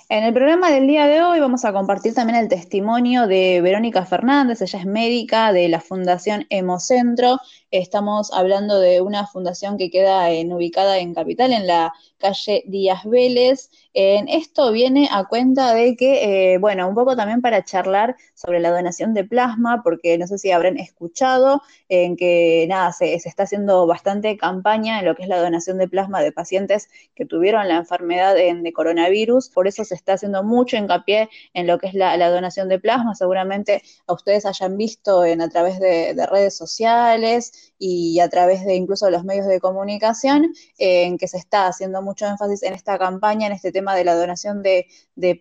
[0.09, 4.05] En el programa del día de hoy vamos a compartir también el testimonio de Verónica
[4.05, 7.39] Fernández, ella es médica de la Fundación Hemocentro.
[7.71, 13.69] Estamos hablando de una fundación que queda ubicada en Capital, en la calle Díaz Vélez.
[13.93, 18.59] En esto viene a cuenta de que, eh, bueno, un poco también para charlar sobre
[18.59, 23.43] la donación de plasma, porque no sé si habrán escuchado en que, nada, se, está
[23.43, 27.67] haciendo bastante campaña en lo que es la donación de plasma de pacientes que tuvieron
[27.67, 29.49] la enfermedad de coronavirus.
[29.49, 33.15] Por eso se está haciendo mucho hincapié en lo que es la, donación de plasma.
[33.15, 38.75] Seguramente a ustedes hayan visto en, a través de, redes sociales y a través de
[38.75, 43.47] incluso los medios de comunicación en que se está haciendo mucho énfasis en esta campaña,
[43.47, 44.87] en este tema de la donación de,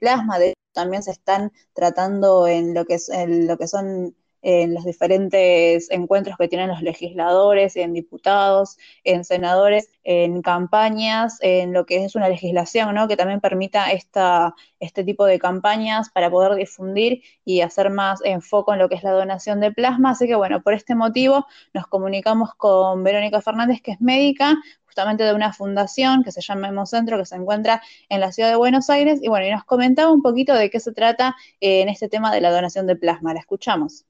[0.00, 0.40] plasma.
[0.40, 5.90] De, también se están tratando en lo que, en lo que son en los diferentes
[5.90, 12.14] encuentros que tienen los legisladores, en diputados, en senadores, en campañas, en lo que es
[12.16, 13.08] una legislación, ¿no?
[13.08, 18.72] Que también permita esta, este tipo de campañas para poder difundir y hacer más enfoque
[18.72, 20.10] en lo que es la donación de plasma.
[20.10, 25.24] Así que bueno, por este motivo nos comunicamos con Verónica Fernández, que es médica, justamente
[25.24, 28.90] de una fundación que se llama Hemocentro, que se encuentra en la ciudad de Buenos
[28.90, 32.08] Aires, y bueno, y nos comentaba un poquito de qué se trata eh, en este
[32.08, 33.32] tema de la donación de plasma.
[33.32, 34.04] La escuchamos.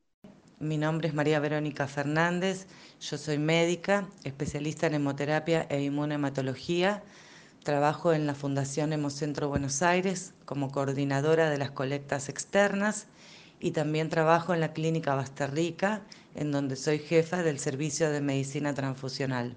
[0.62, 2.68] Mi nombre es María Verónica Fernández,
[3.00, 7.02] yo soy médica, especialista en hemoterapia e inmunohematología.
[7.64, 13.08] Trabajo en la Fundación Hemocentro Buenos Aires como coordinadora de las colectas externas
[13.58, 16.02] y también trabajo en la Clínica Basterrica,
[16.36, 19.56] en donde soy jefa del Servicio de Medicina Transfusional.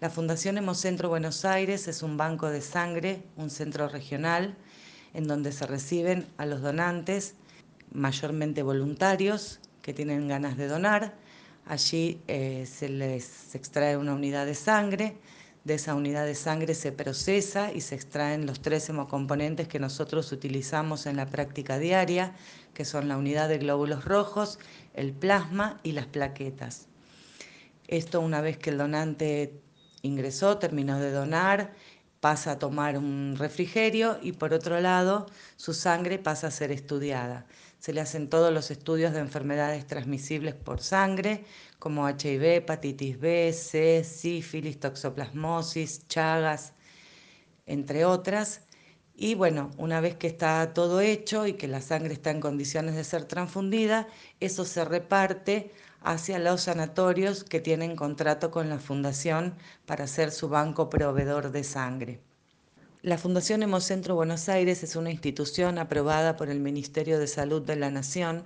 [0.00, 4.56] La Fundación Hemocentro Buenos Aires es un banco de sangre, un centro regional,
[5.12, 7.34] en donde se reciben a los donantes,
[7.92, 11.14] mayormente voluntarios, que tienen ganas de donar.
[11.66, 15.16] Allí eh, se les extrae una unidad de sangre,
[15.64, 20.32] de esa unidad de sangre se procesa y se extraen los tres hemocomponentes que nosotros
[20.32, 22.34] utilizamos en la práctica diaria,
[22.74, 24.58] que son la unidad de glóbulos rojos,
[24.94, 26.88] el plasma y las plaquetas.
[27.86, 29.60] Esto una vez que el donante
[30.02, 31.72] ingresó, terminó de donar,
[32.26, 37.46] pasa a tomar un refrigerio y por otro lado su sangre pasa a ser estudiada
[37.82, 41.44] se le hacen todos los estudios de enfermedades transmisibles por sangre,
[41.80, 46.74] como HIV, hepatitis B, C, sífilis, toxoplasmosis, chagas,
[47.66, 48.60] entre otras.
[49.16, 52.94] Y bueno, una vez que está todo hecho y que la sangre está en condiciones
[52.94, 54.06] de ser transfundida,
[54.38, 55.72] eso se reparte
[56.04, 59.54] hacia los sanatorios que tienen contrato con la fundación
[59.86, 62.20] para ser su banco proveedor de sangre.
[63.02, 67.74] La Fundación Hemocentro Buenos Aires es una institución aprobada por el Ministerio de Salud de
[67.74, 68.44] la Nación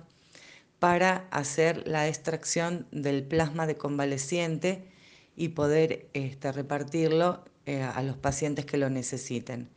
[0.79, 4.87] para hacer la extracción del plasma de convaleciente
[5.35, 9.69] y poder este, repartirlo eh, a los pacientes que lo necesiten.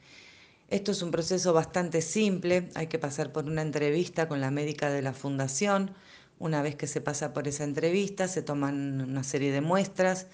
[0.70, 4.89] Esto es un proceso bastante simple, hay que pasar por una entrevista con la médica
[4.89, 5.95] de la fundación.
[6.41, 10.26] Una vez que se pasa por esa entrevista, se toman una serie de muestras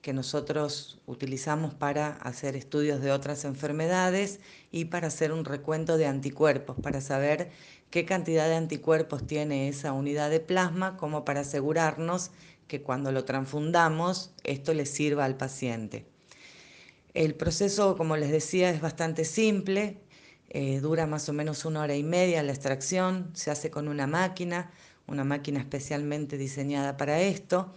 [0.00, 4.40] que nosotros utilizamos para hacer estudios de otras enfermedades
[4.72, 7.50] y para hacer un recuento de anticuerpos, para saber
[7.90, 12.30] qué cantidad de anticuerpos tiene esa unidad de plasma, como para asegurarnos
[12.66, 16.06] que cuando lo transfundamos esto le sirva al paciente.
[17.12, 19.98] El proceso, como les decía, es bastante simple,
[20.48, 24.06] eh, dura más o menos una hora y media la extracción, se hace con una
[24.06, 24.70] máquina,
[25.10, 27.72] una máquina especialmente diseñada para esto,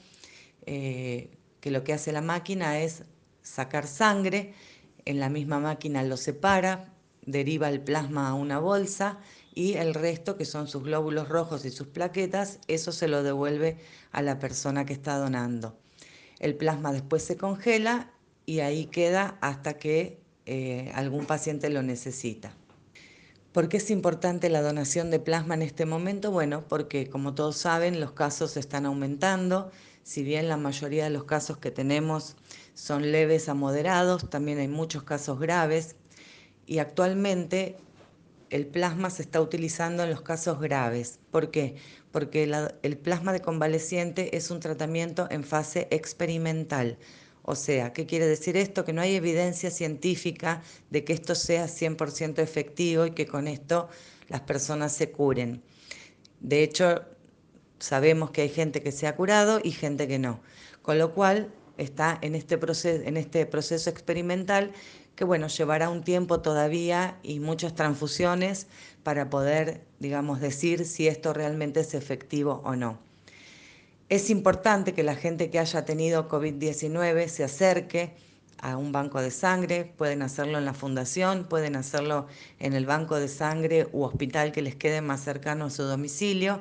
[0.65, 3.03] eh, que lo que hace la máquina es
[3.41, 4.53] sacar sangre,
[5.05, 6.93] en la misma máquina lo separa,
[7.25, 9.19] deriva el plasma a una bolsa
[9.53, 13.77] y el resto, que son sus glóbulos rojos y sus plaquetas, eso se lo devuelve
[14.11, 15.77] a la persona que está donando.
[16.39, 18.11] El plasma después se congela
[18.45, 22.53] y ahí queda hasta que eh, algún paciente lo necesita.
[23.53, 26.31] ¿Por qué es importante la donación de plasma en este momento?
[26.31, 29.69] Bueno, porque como todos saben, los casos están aumentando.
[30.01, 32.35] Si bien la mayoría de los casos que tenemos
[32.73, 35.95] son leves a moderados, también hay muchos casos graves.
[36.65, 37.77] Y actualmente
[38.49, 41.19] el plasma se está utilizando en los casos graves.
[41.29, 41.75] ¿Por qué?
[42.11, 42.51] Porque
[42.81, 46.97] el plasma de convaleciente es un tratamiento en fase experimental.
[47.43, 48.85] O sea, ¿qué quiere decir esto?
[48.85, 53.89] Que no hay evidencia científica de que esto sea 100% efectivo y que con esto
[54.29, 55.61] las personas se curen.
[56.39, 57.03] De hecho,
[57.79, 60.41] sabemos que hay gente que se ha curado y gente que no.
[60.81, 64.71] Con lo cual, está en este proceso, en este proceso experimental
[65.15, 68.67] que bueno, llevará un tiempo todavía y muchas transfusiones
[69.03, 72.99] para poder, digamos, decir si esto realmente es efectivo o no.
[74.13, 78.13] Es importante que la gente que haya tenido COVID-19 se acerque
[78.59, 82.27] a un banco de sangre, pueden hacerlo en la fundación, pueden hacerlo
[82.59, 86.59] en el banco de sangre u hospital que les quede más cercano a su domicilio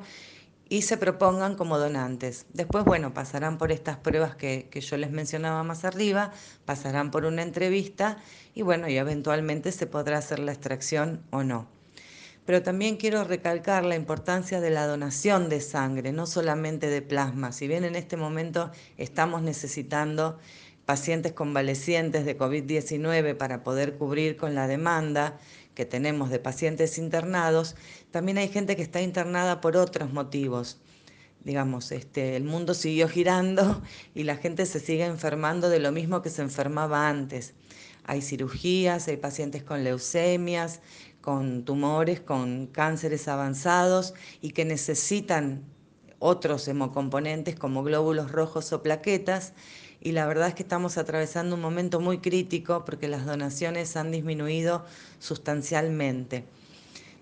[0.67, 2.47] y se propongan como donantes.
[2.53, 6.31] Después, bueno, pasarán por estas pruebas que, yo les mencionaba más arriba,
[6.65, 8.17] pasarán por una entrevista
[8.55, 11.67] y bueno, y eventualmente se podrá hacer la extracción o no.
[12.45, 17.51] Pero también quiero recalcar la importancia de la donación de sangre, no solamente de plasma.
[17.51, 20.39] Si bien en este momento estamos necesitando
[20.85, 25.39] pacientes convalecientes de COVID-19 para poder cubrir con la demanda,
[25.73, 27.75] que tenemos de pacientes internados,
[28.11, 30.79] también hay gente que está internada por otros motivos.
[31.43, 33.81] Digamos, este, el mundo siguió girando
[34.15, 37.53] y la gente se sigue enfermando de lo mismo que se enfermaba antes.
[38.05, 40.81] Hay cirugías, hay pacientes con leucemias,
[41.23, 45.63] con tumores, con cánceres avanzados y que necesitan
[46.19, 49.53] otros hemocomponentes como glóbulos rojos o plaquetas
[50.05, 54.11] y la verdad es que estamos atravesando un momento muy crítico porque las donaciones han
[54.11, 54.83] disminuido
[55.19, 56.43] sustancialmente.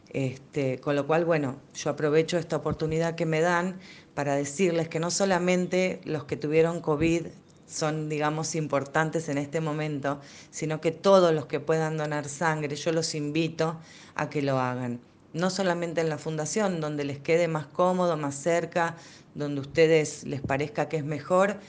[0.10, 3.80] Este, con lo cual, bueno, yo aprovecho esta oportunidad que me dan
[4.16, 7.28] para decirles que no solamente los que tuvieron COVID
[7.72, 10.20] son, digamos, importantes en este momento,
[10.50, 13.80] sino que todos los que puedan donar sangre, yo los invito
[14.16, 15.00] a que lo hagan.
[15.34, 18.98] No solamente en la fundación, donde les quede más cómodo, más cerca,
[19.36, 21.60] donde a ustedes les parezca que es mejor,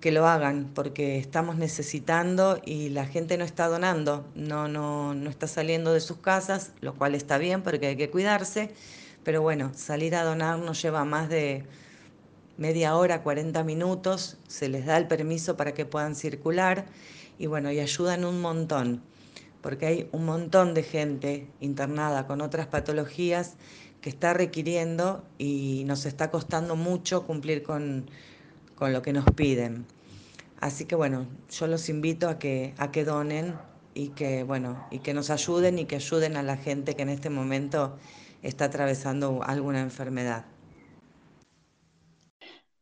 [0.00, 5.30] que lo hagan porque estamos necesitando y la gente no está donando, no, no, no
[5.30, 8.70] está saliendo de sus casas, lo cual está bien porque hay que cuidarse,
[9.22, 11.64] pero bueno, salir a donar nos lleva más de
[12.56, 16.86] media hora, 40 minutos, se les da el permiso para que puedan circular
[17.38, 19.02] y bueno, y ayudan un montón,
[19.60, 23.56] porque hay un montón de gente internada con otras patologías
[24.00, 28.10] que está requiriendo y nos está costando mucho cumplir con,
[28.74, 29.86] con lo que nos piden.
[30.60, 33.54] Así que bueno, yo los invito a que, a que donen
[33.94, 37.08] y que, bueno, y que nos ayuden y que ayuden a la gente que en
[37.08, 37.96] este momento
[38.42, 40.44] está atravesando alguna enfermedad.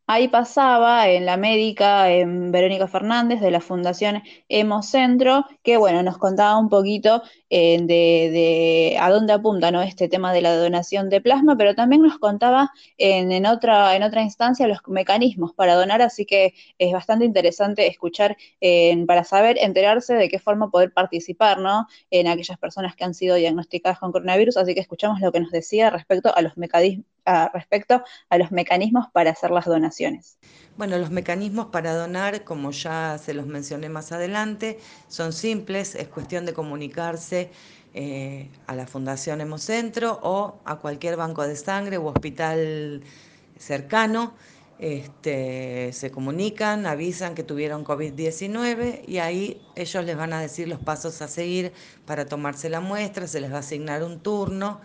[0.07, 6.19] Ahí pasaba en la médica en Verónica Fernández de la Fundación Hemocentro, que bueno, nos
[6.19, 7.23] contaba un poquito
[7.55, 9.83] eh, de, a dónde apunta ¿no?
[9.83, 14.23] este tema de la donación de plasma, pero también nos contaba en, otra, en otra
[14.23, 18.39] instancia los mecanismos para donar, así que es bastante interesante escuchar
[19.07, 21.87] para saber, enterarse de qué forma poder participar ¿no?
[22.11, 25.51] en aquellas personas que han sido diagnosticadas con coronavirus, así que escuchamos lo que nos
[25.51, 27.05] decía respecto a los mecanismos
[27.53, 30.39] respecto a los mecanismos para hacer las donaciones.
[30.77, 34.79] Bueno, los mecanismos para donar, como ya se los mencioné más adelante,
[35.09, 37.42] son simples, es cuestión de comunicarse
[37.95, 43.03] eh, a la Fundación Hemocentro o a cualquier banco de sangre u hospital
[43.59, 44.35] cercano.
[44.79, 50.81] este, se comunican, avisan que tuvieron COVID-19 y ahí ellos les van a decir los
[50.81, 51.73] pasos a seguir
[52.05, 54.81] para tomarse la muestra, se les va a asignar un turno,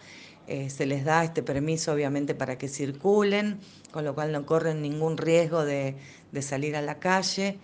[0.46, 3.60] eh, se les da este permiso obviamente para que circulen,
[3.92, 5.96] con lo cual no corren ningún riesgo de,
[6.42, 7.58] salir a la calle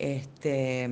[0.00, 0.90] este,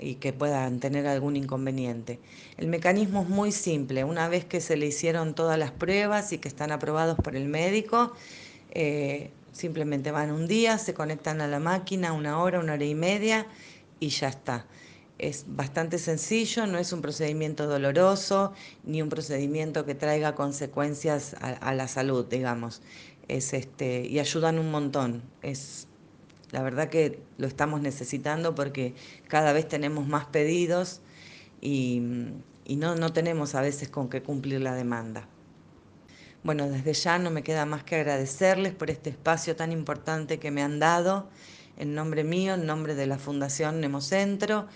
[0.00, 2.18] y que puedan tener algún inconveniente.
[2.56, 6.38] El mecanismo es muy simple, una vez que se le hicieron todas las pruebas y
[6.38, 8.12] que están aprobados por el médico,
[8.72, 12.96] eh, Simplemente van un día, se conectan a la máquina una hora, una hora y
[12.96, 13.46] media
[14.00, 14.66] y ya está.
[15.16, 21.72] Es bastante sencillo, no es un procedimiento doloroso ni un procedimiento que traiga consecuencias a,
[21.72, 22.82] la salud, digamos.
[23.28, 25.22] Es este, y ayudan un montón.
[25.40, 25.86] Es,
[26.50, 28.94] la verdad que lo estamos necesitando porque
[29.28, 31.00] cada vez tenemos más pedidos
[31.60, 32.02] y,
[32.64, 35.28] y no, no tenemos a veces con qué cumplir la demanda.
[36.44, 40.50] Bueno, desde ya no me queda más que agradecerles por este espacio tan importante que
[40.50, 41.30] me han dado,
[41.78, 44.68] en nombre mío, en nombre de la Fundación Nemocentro.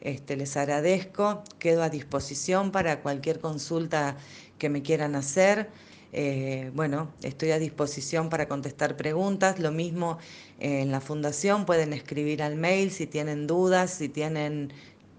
[0.00, 4.16] Este, les agradezco, quedo a disposición para cualquier consulta
[4.58, 5.68] que me quieran hacer.
[6.12, 9.58] Eh, bueno, estoy a disposición para contestar preguntas.
[9.58, 10.18] Lo mismo
[10.58, 14.72] en la fundación, pueden escribir al mail si tienen dudas, si tienen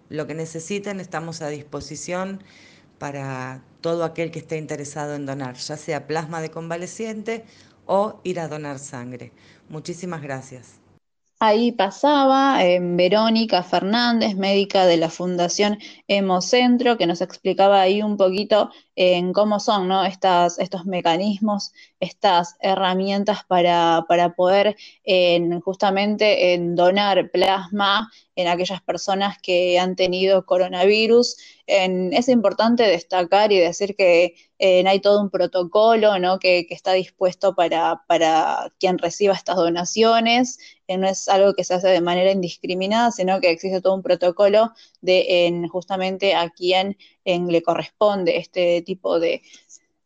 [0.10, 2.44] lo que necesiten, estamos a disposición
[2.98, 7.46] para todo aquel que esté interesado en donar, ya sea plasma de convaleciente
[7.86, 9.32] o ir a donar sangre.
[9.70, 10.77] Muchísimas gracias.
[11.40, 15.78] Ahí pasaba eh, Verónica Fernández, médica de la Fundación
[16.08, 20.04] Hemocentro, que nos explicaba ahí un poquito en cómo son ¿no?
[20.04, 24.78] Estas, estos mecanismos, estas herramientas para, para poder
[25.64, 31.38] justamente en donar plasma en aquellas personas que han tenido coronavirus.
[31.66, 38.72] es importante destacar y decir que hay todo un protocolo que, está dispuesto para, para,
[38.80, 40.60] quien reciba estas donaciones.
[40.88, 44.72] no es algo que se hace de manera indiscriminada, sino que existe todo un protocolo
[45.02, 49.42] de en, justamente a quien le corresponde este tipo de,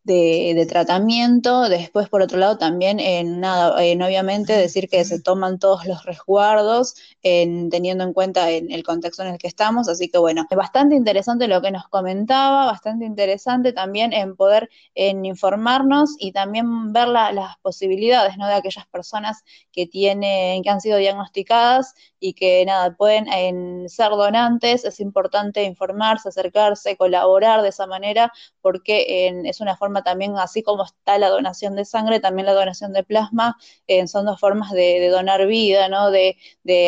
[0.03, 1.69] de, tratamiento.
[1.69, 6.03] Después, por otro lado, también en nada, en obviamente decir que se toman todos los
[6.05, 9.87] resguardos, en, teniendo en cuenta en el contexto en el que estamos.
[9.89, 15.25] Así que bueno, bastante interesante lo que nos comentaba, bastante interesante también en poder en
[15.25, 18.47] informarnos y también ver las posibilidades ¿no?
[18.47, 24.85] de aquellas personas que tienen, que han sido diagnosticadas y que nada, pueden ser donantes.
[24.85, 28.31] Es importante informarse, acercarse, colaborar de esa manera,
[28.61, 32.93] porque es una forma también, así como está la donación de sangre, también la donación
[32.93, 36.11] de plasma, eh, son dos formas de, donar vida, ¿no?
[36.11, 36.37] De,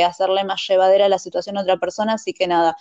[0.06, 2.78] hacerle más llevadera la situación a otra persona, así que nada,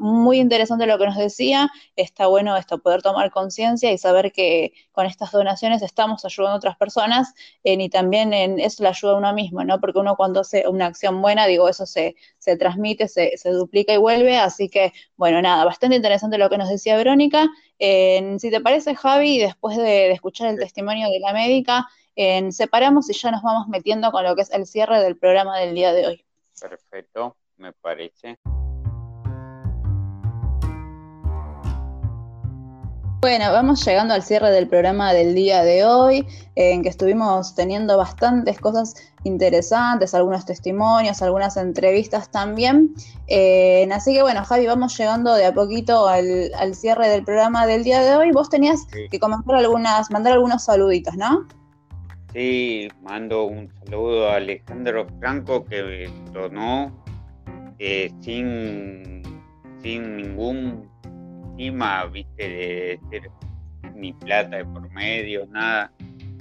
[0.00, 4.72] muy interesante lo que nos decía, está bueno esto, poder tomar conciencia y saber que
[4.92, 9.12] con estas donaciones estamos ayudando a otras personas eh, y también en eso la ayuda
[9.12, 9.80] a uno mismo, ¿no?
[9.80, 13.92] Porque uno cuando hace una acción buena, digo, eso se, se transmite, se, se duplica
[13.92, 17.48] y vuelve, así que, bueno, nada, bastante interesante lo que nos decía Verónica
[17.80, 21.88] si te parece, Javi, después de, escuchar el testimonio de la médica,
[22.50, 25.74] separamos y ya nos vamos metiendo con lo que es el cierre del programa del
[25.74, 26.24] día de hoy.
[26.60, 28.38] Perfecto, me parece.
[33.20, 37.98] Bueno, vamos llegando al cierre del programa del día de hoy, en que estuvimos teniendo
[37.98, 38.94] bastantes cosas
[39.24, 42.94] interesantes, algunos testimonios, algunas entrevistas también.
[43.26, 47.84] Eh, así que bueno, Javi, vamos llegando de a poquito al, cierre del programa del
[47.84, 48.32] día de hoy.
[48.32, 51.46] Vos tenías que comentar algunas, mandar algunos saluditos, ¿no?
[52.32, 56.90] Sí, mando un saludo a Alejandro Franco que donó
[57.78, 59.22] eh, sin,
[59.82, 60.89] sin ningún
[62.12, 63.30] viste, de
[63.94, 65.92] ni plata de por medio, nada.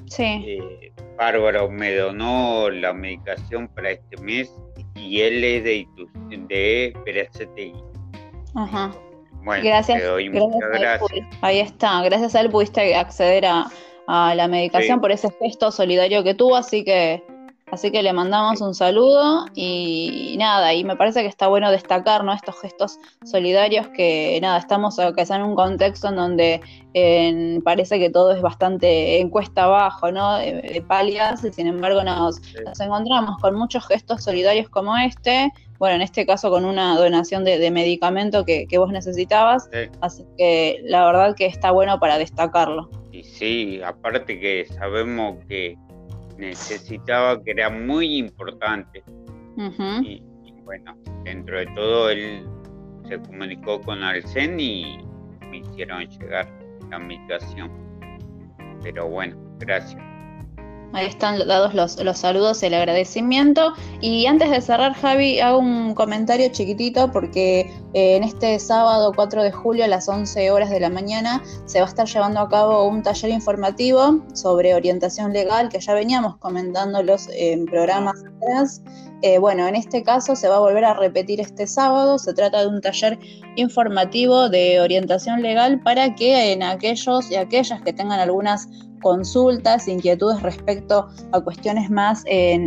[0.06, 0.24] Sí.
[0.24, 4.52] Eh, Bárbaro me donó la medicación para este mes
[4.96, 5.88] y él es de,
[6.48, 7.84] de Peracetegui.
[8.56, 8.92] Ajá.
[9.44, 11.12] Bueno, gracias, te doy muchas gracias.
[11.42, 13.70] Ahí está, gracias a él pudiste acceder a,
[14.08, 17.24] la medicación por ese gesto solidario que tuvo, así que
[17.72, 22.24] Así que le mandamos un saludo y, nada, y me parece que está bueno destacar
[22.24, 22.34] ¿no?
[22.34, 26.62] estos gestos solidarios que nada, estamos que en un contexto en donde
[27.64, 30.38] parece que todo es bastante en cuesta abajo, ¿no?
[30.38, 32.42] De, palias, y sin embargo nos,
[32.80, 37.70] encontramos con muchos gestos solidarios como este, bueno, en este caso con una donación de,
[37.70, 39.70] medicamento que, que, vos necesitabas,
[40.02, 42.90] así que la verdad que está bueno para destacarlo.
[43.12, 45.78] Y sí, aparte que sabemos que
[46.40, 49.04] necesitaba, que era muy importante.
[49.58, 50.24] y,
[50.64, 52.48] bueno, dentro de todo él
[53.08, 55.00] se comunicó con Alcen y
[55.50, 56.48] me hicieron llegar
[56.90, 57.72] la medicación.
[58.82, 60.09] Pero bueno, gracias.
[60.92, 63.74] Ahí están dados los, los saludos, el agradecimiento.
[64.02, 69.44] Y antes de cerrar, Javi, hago un comentario chiquitito porque eh, en este sábado 4
[69.44, 72.50] de julio a las 11 horas de la mañana se va a estar llevando a
[72.50, 78.82] cabo un taller informativo sobre orientación legal que ya veníamos comentándolos en programas atrás.
[79.22, 82.18] Eh, bueno, en este caso se va a volver a repetir este sábado.
[82.18, 83.20] Se trata de un taller
[83.58, 88.68] informativo de orientación legal para que en aquellos y aquellas que tengan algunas
[89.00, 92.24] consultas, inquietudes respecto a cuestiones más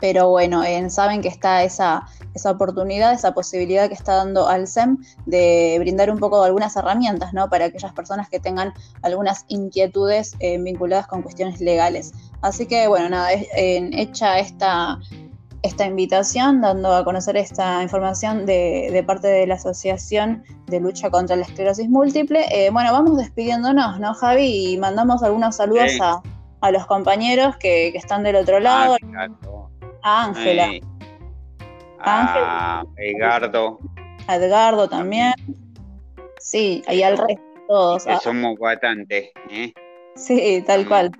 [0.00, 5.76] pero bueno, saben que está esa, esa oportunidad, esa posibilidad que está dando Alcem de
[5.80, 7.48] brindar un poco de algunas herramientas, ¿no?
[7.48, 12.12] Para aquellas personas que tengan algunas inquietudes eh, vinculadas con cuestiones legales.
[12.42, 15.00] Así que bueno, nada, hecha esta,
[15.62, 21.36] esta invitación, dando a conocer esta información de, parte de la Asociación de Lucha contra
[21.36, 22.44] la Esclerosis Múltiple.
[22.50, 24.72] Eh, bueno, vamos despidiéndonos, ¿no, Javi?
[24.72, 28.96] Y mandamos algunos saludos a, los compañeros que, están del otro lado.
[30.02, 30.70] A Ángela.
[32.00, 33.78] A Edgardo.
[34.26, 35.32] A Edgardo también.
[36.38, 38.04] Sí, y al resto todos.
[38.04, 39.72] Que somos bastantes, ¿eh?
[40.16, 41.12] Sí, tal cual,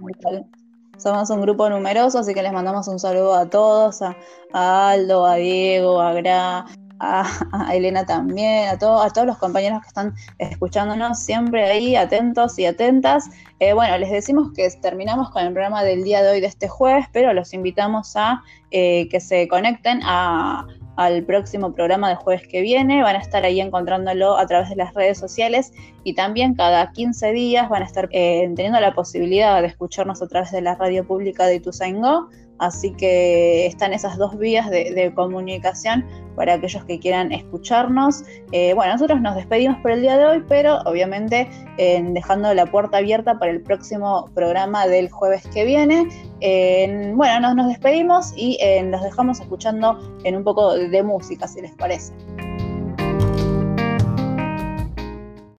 [0.98, 4.16] Somos un grupo numeroso, así que les mandamos un saludo a todos, a,
[4.52, 6.66] Aldo, a Diego, a Gra,
[6.98, 12.66] a, Elena también, a, a todos los compañeros que están escuchándonos, siempre ahí atentos y
[12.66, 13.30] atentas.
[13.60, 16.68] Eh, bueno, les decimos que terminamos con el programa del día de hoy de este
[16.68, 20.00] jueves, pero los invitamos a eh, que se conecten
[20.98, 23.04] al próximo programa de jueves que viene.
[23.04, 25.72] Van a estar ahí encontrándolo a través de las redes sociales
[26.02, 30.26] y también cada 15 días van a estar eh, teniendo la posibilidad de escucharnos a
[30.26, 32.28] través de la radio pública de Ituzaingó
[32.58, 36.04] Así que están esas dos vías de, comunicación
[36.36, 38.24] para aquellos que quieran escucharnos.
[38.52, 42.98] Eh, bueno, nosotros nos despedimos por el día de hoy, pero obviamente dejando la puerta
[42.98, 46.08] abierta para el próximo programa del jueves que viene.
[47.14, 51.72] bueno, nos, nos despedimos y los dejamos escuchando en un poco de música, si les
[51.72, 52.12] parece.